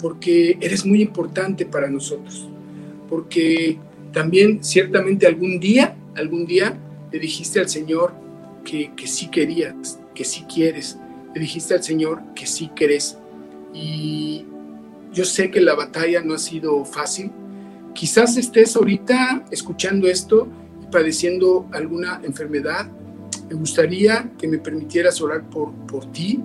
porque 0.00 0.56
eres 0.60 0.86
muy 0.86 1.02
importante 1.02 1.66
para 1.66 1.90
nosotros, 1.90 2.48
porque 3.08 3.78
también 4.12 4.62
ciertamente 4.62 5.26
algún 5.26 5.58
día, 5.58 5.96
algún 6.16 6.46
día 6.46 6.78
le 7.10 7.18
dijiste 7.18 7.60
al 7.60 7.68
Señor 7.68 8.14
que, 8.64 8.92
que 8.96 9.06
sí 9.06 9.28
querías, 9.28 9.98
que 10.14 10.24
sí 10.24 10.44
quieres, 10.44 10.98
le 11.34 11.40
dijiste 11.40 11.74
al 11.74 11.82
Señor 11.82 12.22
que 12.34 12.46
sí 12.46 12.70
querés. 12.74 13.18
Y 13.72 14.44
yo 15.12 15.24
sé 15.24 15.50
que 15.50 15.60
la 15.60 15.74
batalla 15.74 16.22
no 16.22 16.34
ha 16.34 16.38
sido 16.38 16.84
fácil. 16.84 17.30
Quizás 17.94 18.36
estés 18.36 18.74
ahorita 18.76 19.44
escuchando 19.50 20.08
esto 20.08 20.48
y 20.82 20.86
padeciendo 20.86 21.68
alguna 21.72 22.20
enfermedad. 22.24 22.90
Me 23.48 23.54
gustaría 23.54 24.30
que 24.38 24.48
me 24.48 24.58
permitieras 24.58 25.20
orar 25.20 25.48
por, 25.50 25.72
por 25.86 26.10
ti. 26.12 26.40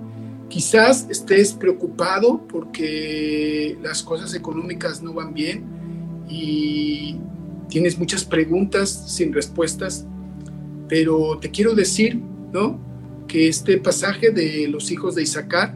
Quizás 0.48 1.06
estés 1.10 1.52
preocupado 1.52 2.46
porque 2.48 3.78
las 3.82 4.02
cosas 4.02 4.34
económicas 4.34 5.02
no 5.02 5.12
van 5.12 5.34
bien 5.34 5.64
y 6.28 7.16
tienes 7.68 7.98
muchas 7.98 8.24
preguntas 8.24 8.90
sin 9.14 9.32
respuestas, 9.32 10.06
pero 10.88 11.38
te 11.38 11.50
quiero 11.50 11.74
decir, 11.74 12.20
¿no? 12.52 12.80
Que 13.26 13.48
este 13.48 13.78
pasaje 13.78 14.30
de 14.30 14.68
los 14.68 14.90
hijos 14.90 15.14
de 15.14 15.22
Isaacar 15.22 15.74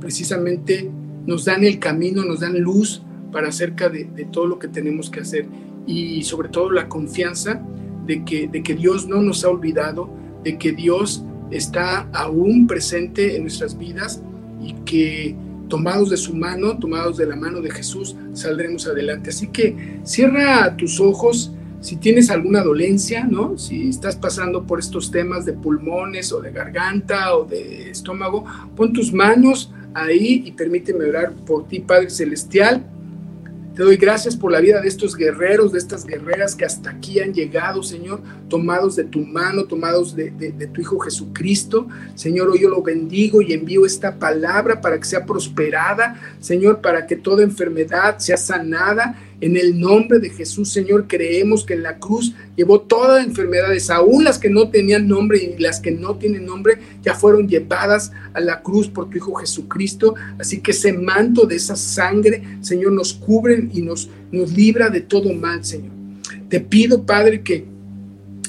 precisamente 0.00 0.90
nos 1.26 1.44
dan 1.44 1.64
el 1.64 1.78
camino, 1.78 2.24
nos 2.24 2.40
dan 2.40 2.58
luz 2.60 3.02
para 3.32 3.48
acerca 3.48 3.88
de, 3.88 4.04
todo 4.30 4.46
lo 4.46 4.58
que 4.58 4.68
tenemos 4.68 5.10
que 5.10 5.20
hacer 5.20 5.46
y 5.86 6.22
sobre 6.22 6.48
todo 6.48 6.70
la 6.70 6.88
confianza 6.88 7.60
de 8.06 8.24
que, 8.24 8.48
de 8.48 8.62
que 8.62 8.74
Dios 8.74 9.06
no 9.06 9.22
nos 9.22 9.44
ha 9.44 9.48
olvidado, 9.48 10.08
de 10.42 10.56
que 10.58 10.72
Dios 10.72 11.24
está 11.50 12.08
aún 12.12 12.66
presente 12.66 13.36
en 13.36 13.42
nuestras 13.42 13.76
vidas 13.76 14.22
y 14.62 14.74
que 14.84 15.36
tomados 15.68 16.10
de 16.10 16.16
su 16.16 16.34
mano, 16.34 16.78
tomados 16.78 17.16
de 17.16 17.26
la 17.26 17.36
mano 17.36 17.60
de 17.60 17.70
Jesús, 17.70 18.16
saldremos 18.32 18.86
adelante. 18.86 19.30
Así 19.30 19.48
que 19.48 20.00
cierra 20.04 20.76
tus 20.76 21.00
ojos 21.00 21.52
si 21.84 21.96
tienes 21.96 22.30
alguna 22.30 22.62
dolencia, 22.62 23.24
¿no? 23.24 23.58
Si 23.58 23.90
estás 23.90 24.16
pasando 24.16 24.66
por 24.66 24.78
estos 24.78 25.10
temas 25.10 25.44
de 25.44 25.52
pulmones 25.52 26.32
o 26.32 26.40
de 26.40 26.50
garganta 26.50 27.36
o 27.36 27.44
de 27.44 27.90
estómago, 27.90 28.42
pon 28.74 28.94
tus 28.94 29.12
manos 29.12 29.70
ahí 29.92 30.44
y 30.46 30.52
permíteme 30.52 31.04
orar 31.04 31.34
por 31.46 31.68
ti, 31.68 31.80
Padre 31.80 32.08
Celestial. 32.08 32.82
Te 33.74 33.82
doy 33.82 33.98
gracias 33.98 34.34
por 34.34 34.50
la 34.50 34.60
vida 34.60 34.80
de 34.80 34.88
estos 34.88 35.14
guerreros, 35.14 35.72
de 35.72 35.78
estas 35.78 36.06
guerreras 36.06 36.54
que 36.54 36.64
hasta 36.64 36.88
aquí 36.88 37.20
han 37.20 37.34
llegado, 37.34 37.82
Señor, 37.82 38.22
tomados 38.48 38.96
de 38.96 39.04
tu 39.04 39.18
mano, 39.18 39.64
tomados 39.64 40.16
de, 40.16 40.30
tu 40.72 40.80
Hijo 40.80 40.98
Jesucristo. 41.00 41.86
Señor, 42.14 42.48
hoy 42.48 42.60
yo 42.62 42.70
lo 42.70 42.80
bendigo 42.80 43.42
y 43.42 43.52
envío 43.52 43.84
esta 43.84 44.18
palabra 44.18 44.80
para 44.80 44.96
que 44.96 45.04
sea 45.04 45.26
prosperada, 45.26 46.18
Señor, 46.40 46.80
para 46.80 47.06
que 47.06 47.16
toda 47.16 47.42
enfermedad 47.42 48.18
sea 48.18 48.38
sanada 48.38 49.20
en 49.44 49.58
el 49.58 49.78
nombre 49.78 50.20
de 50.20 50.30
Jesús, 50.30 50.70
Señor, 50.70 51.06
creemos 51.06 51.66
que 51.66 51.74
en 51.74 51.82
la 51.82 51.98
cruz 51.98 52.34
llevó 52.56 52.80
todas 52.80 53.26
enfermedades, 53.26 53.90
aún 53.90 54.24
las 54.24 54.38
que 54.38 54.48
no 54.48 54.70
tenían 54.70 55.06
nombre 55.06 55.36
y 55.36 55.60
las 55.60 55.80
que 55.80 55.90
no 55.90 56.16
tienen 56.16 56.46
nombre, 56.46 56.78
ya 57.02 57.14
fueron 57.14 57.46
llevadas 57.46 58.10
a 58.32 58.40
la 58.40 58.62
cruz 58.62 58.88
por 58.88 59.10
tu 59.10 59.18
Hijo 59.18 59.34
Jesucristo. 59.34 60.14
Así 60.38 60.62
que 60.62 60.70
ese 60.70 60.94
manto 60.94 61.44
de 61.44 61.56
esa 61.56 61.76
sangre, 61.76 62.42
Señor, 62.62 62.92
nos 62.92 63.12
cubre 63.12 63.68
y 63.70 63.82
nos, 63.82 64.08
nos 64.32 64.50
libra 64.50 64.88
de 64.88 65.02
todo 65.02 65.30
mal, 65.34 65.62
Señor. 65.62 65.92
Te 66.48 66.60
pido, 66.60 67.04
Padre, 67.04 67.42
que 67.42 67.66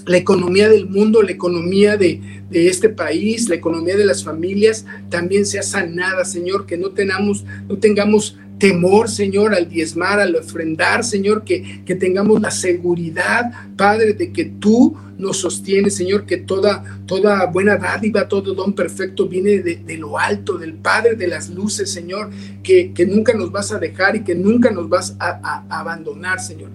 la 0.06 0.16
economía 0.16 0.70
del 0.70 0.88
mundo, 0.88 1.22
la 1.24 1.32
economía 1.32 1.98
de, 1.98 2.22
de, 2.50 2.70
este 2.70 2.88
país, 2.88 3.50
la 3.50 3.56
economía 3.56 3.98
de 3.98 4.06
las 4.06 4.24
familias 4.24 4.86
también 5.10 5.46
sea 5.46 5.64
sanada, 5.64 6.24
Señor, 6.24 6.66
que 6.66 6.78
no 6.78 6.92
tengamos, 6.92 7.44
no 7.68 7.80
tengamos 7.80 8.38
temor, 8.58 9.10
Señor, 9.10 9.54
al 9.54 9.70
diezmar, 9.70 10.20
al 10.20 10.36
ofrendar, 10.36 11.04
Señor, 11.04 11.44
que, 11.44 11.84
que 11.86 11.96
tengamos 11.96 12.42
la 12.42 12.52
seguridad, 12.52 13.52
Padre, 13.76 14.14
de 14.14 14.32
que 14.32 14.46
tú 14.46 14.98
nos 15.18 15.38
sostienes, 15.38 15.96
Señor, 15.96 16.26
que 16.26 16.38
toda, 16.38 16.84
toda 17.06 17.46
buena 17.48 17.78
dádiva, 17.78 18.28
todo 18.28 18.54
don 18.54 18.74
perfecto 18.74 19.28
viene 19.28 19.60
de, 19.60 19.98
lo 19.98 20.18
alto, 20.18 20.58
del 20.58 20.74
Padre 20.74 21.16
de 21.16 21.28
las 21.28 21.50
luces, 21.50 21.92
Señor, 21.92 22.30
que, 22.64 22.94
que, 22.94 23.06
nunca 23.06 23.34
nos 23.34 23.52
vas 23.52 23.72
a 23.72 23.80
dejar 23.80 24.16
y 24.16 24.24
que 24.24 24.36
nunca 24.36 24.72
nos 24.72 24.90
vas 24.90 25.16
a 25.20 25.64
abandonar, 25.70 26.40
Señor. 26.40 26.70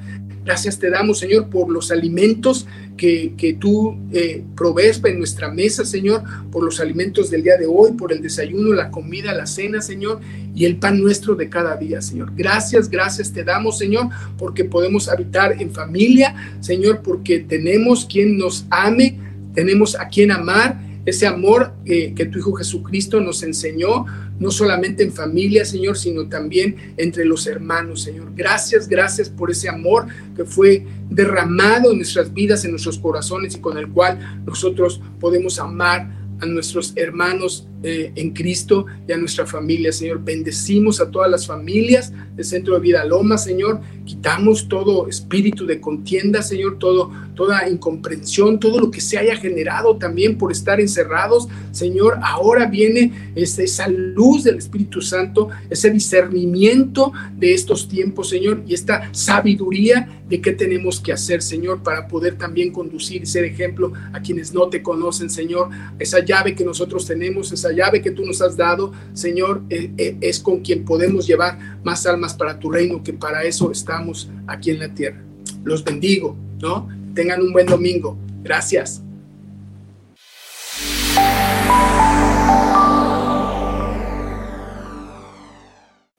Gracias 0.44 0.78
te 0.78 0.88
damos, 0.88 1.18
Señor, 1.18 1.48
por 1.48 1.70
los 1.70 1.90
alimentos 1.90 2.66
que, 2.96 3.34
que 3.36 3.54
tú 3.54 3.96
eh, 4.12 4.42
provees 4.56 5.00
en 5.04 5.18
nuestra 5.18 5.50
mesa, 5.50 5.84
Señor, 5.84 6.22
por 6.50 6.64
los 6.64 6.80
alimentos 6.80 7.30
del 7.30 7.42
día 7.42 7.56
de 7.58 7.66
hoy, 7.66 7.92
por 7.92 8.12
el 8.12 8.22
desayuno, 8.22 8.72
la 8.72 8.90
comida, 8.90 9.34
la 9.34 9.46
cena, 9.46 9.82
Señor, 9.82 10.20
y 10.54 10.64
el 10.64 10.76
pan 10.76 11.00
nuestro 11.00 11.34
de 11.34 11.48
cada 11.48 11.76
día, 11.76 12.00
Señor. 12.00 12.32
Gracias, 12.34 12.88
gracias 12.88 13.32
te 13.32 13.44
damos, 13.44 13.78
Señor, 13.78 14.08
porque 14.38 14.64
podemos 14.64 15.08
habitar 15.08 15.60
en 15.60 15.70
familia, 15.70 16.34
Señor, 16.60 17.02
porque 17.02 17.40
tenemos 17.40 18.06
quien 18.06 18.38
nos 18.38 18.66
ame, 18.70 19.18
tenemos 19.54 19.98
a 19.98 20.08
quien 20.08 20.30
amar 20.30 20.89
ese 21.06 21.26
amor 21.26 21.72
que 21.84 22.28
tu 22.30 22.38
Hijo 22.38 22.52
Jesucristo 22.52 23.20
nos 23.20 23.42
enseñó, 23.42 24.04
no 24.38 24.50
solamente 24.50 25.02
en 25.02 25.12
familia, 25.12 25.64
Señor, 25.64 25.98
sino 25.98 26.28
también 26.28 26.94
entre 26.96 27.24
los 27.24 27.46
hermanos, 27.46 28.02
Señor. 28.02 28.32
Gracias, 28.34 28.88
gracias 28.88 29.28
por 29.28 29.50
ese 29.50 29.68
amor 29.68 30.06
que 30.36 30.44
fue 30.44 30.86
derramado 31.10 31.90
en 31.90 31.98
nuestras 31.98 32.32
vidas, 32.32 32.64
en 32.64 32.70
nuestros 32.70 32.98
corazones 32.98 33.56
y 33.56 33.60
con 33.60 33.76
el 33.76 33.88
cual 33.88 34.42
nosotros 34.46 35.00
podemos 35.18 35.58
amar 35.58 36.19
a 36.40 36.46
nuestros 36.46 36.92
hermanos 36.96 37.66
eh, 37.82 38.12
en 38.14 38.30
Cristo 38.30 38.84
y 39.08 39.12
a 39.12 39.16
nuestra 39.16 39.46
familia, 39.46 39.90
Señor. 39.90 40.22
Bendecimos 40.22 41.00
a 41.00 41.10
todas 41.10 41.30
las 41.30 41.46
familias 41.46 42.12
del 42.36 42.44
Centro 42.44 42.74
de 42.74 42.80
Vida 42.80 43.04
Loma, 43.06 43.38
Señor. 43.38 43.80
Quitamos 44.04 44.68
todo 44.68 45.08
espíritu 45.08 45.64
de 45.64 45.80
contienda, 45.80 46.42
Señor, 46.42 46.78
todo, 46.78 47.10
toda 47.34 47.68
incomprensión, 47.68 48.60
todo 48.60 48.80
lo 48.80 48.90
que 48.90 49.00
se 49.00 49.16
haya 49.16 49.34
generado 49.36 49.96
también 49.96 50.36
por 50.36 50.52
estar 50.52 50.78
encerrados, 50.78 51.48
Señor. 51.72 52.18
Ahora 52.22 52.66
viene 52.66 53.32
esa 53.34 53.88
luz 53.88 54.44
del 54.44 54.58
Espíritu 54.58 55.00
Santo, 55.00 55.48
ese 55.70 55.90
discernimiento 55.90 57.12
de 57.38 57.54
estos 57.54 57.88
tiempos, 57.88 58.28
Señor, 58.28 58.62
y 58.66 58.74
esta 58.74 59.08
sabiduría 59.14 60.20
de 60.28 60.40
qué 60.40 60.52
tenemos 60.52 61.00
que 61.00 61.12
hacer, 61.12 61.42
Señor, 61.42 61.82
para 61.82 62.06
poder 62.06 62.36
también 62.36 62.72
conducir 62.72 63.22
y 63.22 63.26
ser 63.26 63.44
ejemplo 63.44 63.92
a 64.12 64.20
quienes 64.20 64.52
no 64.52 64.68
te 64.68 64.82
conocen, 64.82 65.28
Señor. 65.28 65.70
Esa 65.98 66.20
llave 66.30 66.54
que 66.54 66.64
nosotros 66.64 67.06
tenemos, 67.06 67.50
esa 67.50 67.72
llave 67.72 68.00
que 68.00 68.12
tú 68.12 68.24
nos 68.24 68.40
has 68.40 68.56
dado, 68.56 68.92
Señor, 69.12 69.62
e, 69.68 69.90
e, 69.98 70.16
es 70.20 70.38
con 70.38 70.60
quien 70.60 70.84
podemos 70.84 71.26
llevar 71.26 71.58
más 71.82 72.06
almas 72.06 72.34
para 72.34 72.58
tu 72.58 72.70
reino, 72.70 73.02
que 73.02 73.12
para 73.12 73.42
eso 73.42 73.72
estamos 73.72 74.30
aquí 74.46 74.70
en 74.70 74.78
la 74.78 74.94
tierra. 74.94 75.20
Los 75.64 75.82
bendigo, 75.82 76.36
¿no? 76.60 76.88
Tengan 77.14 77.42
un 77.42 77.52
buen 77.52 77.66
domingo. 77.66 78.16
Gracias. 78.44 79.02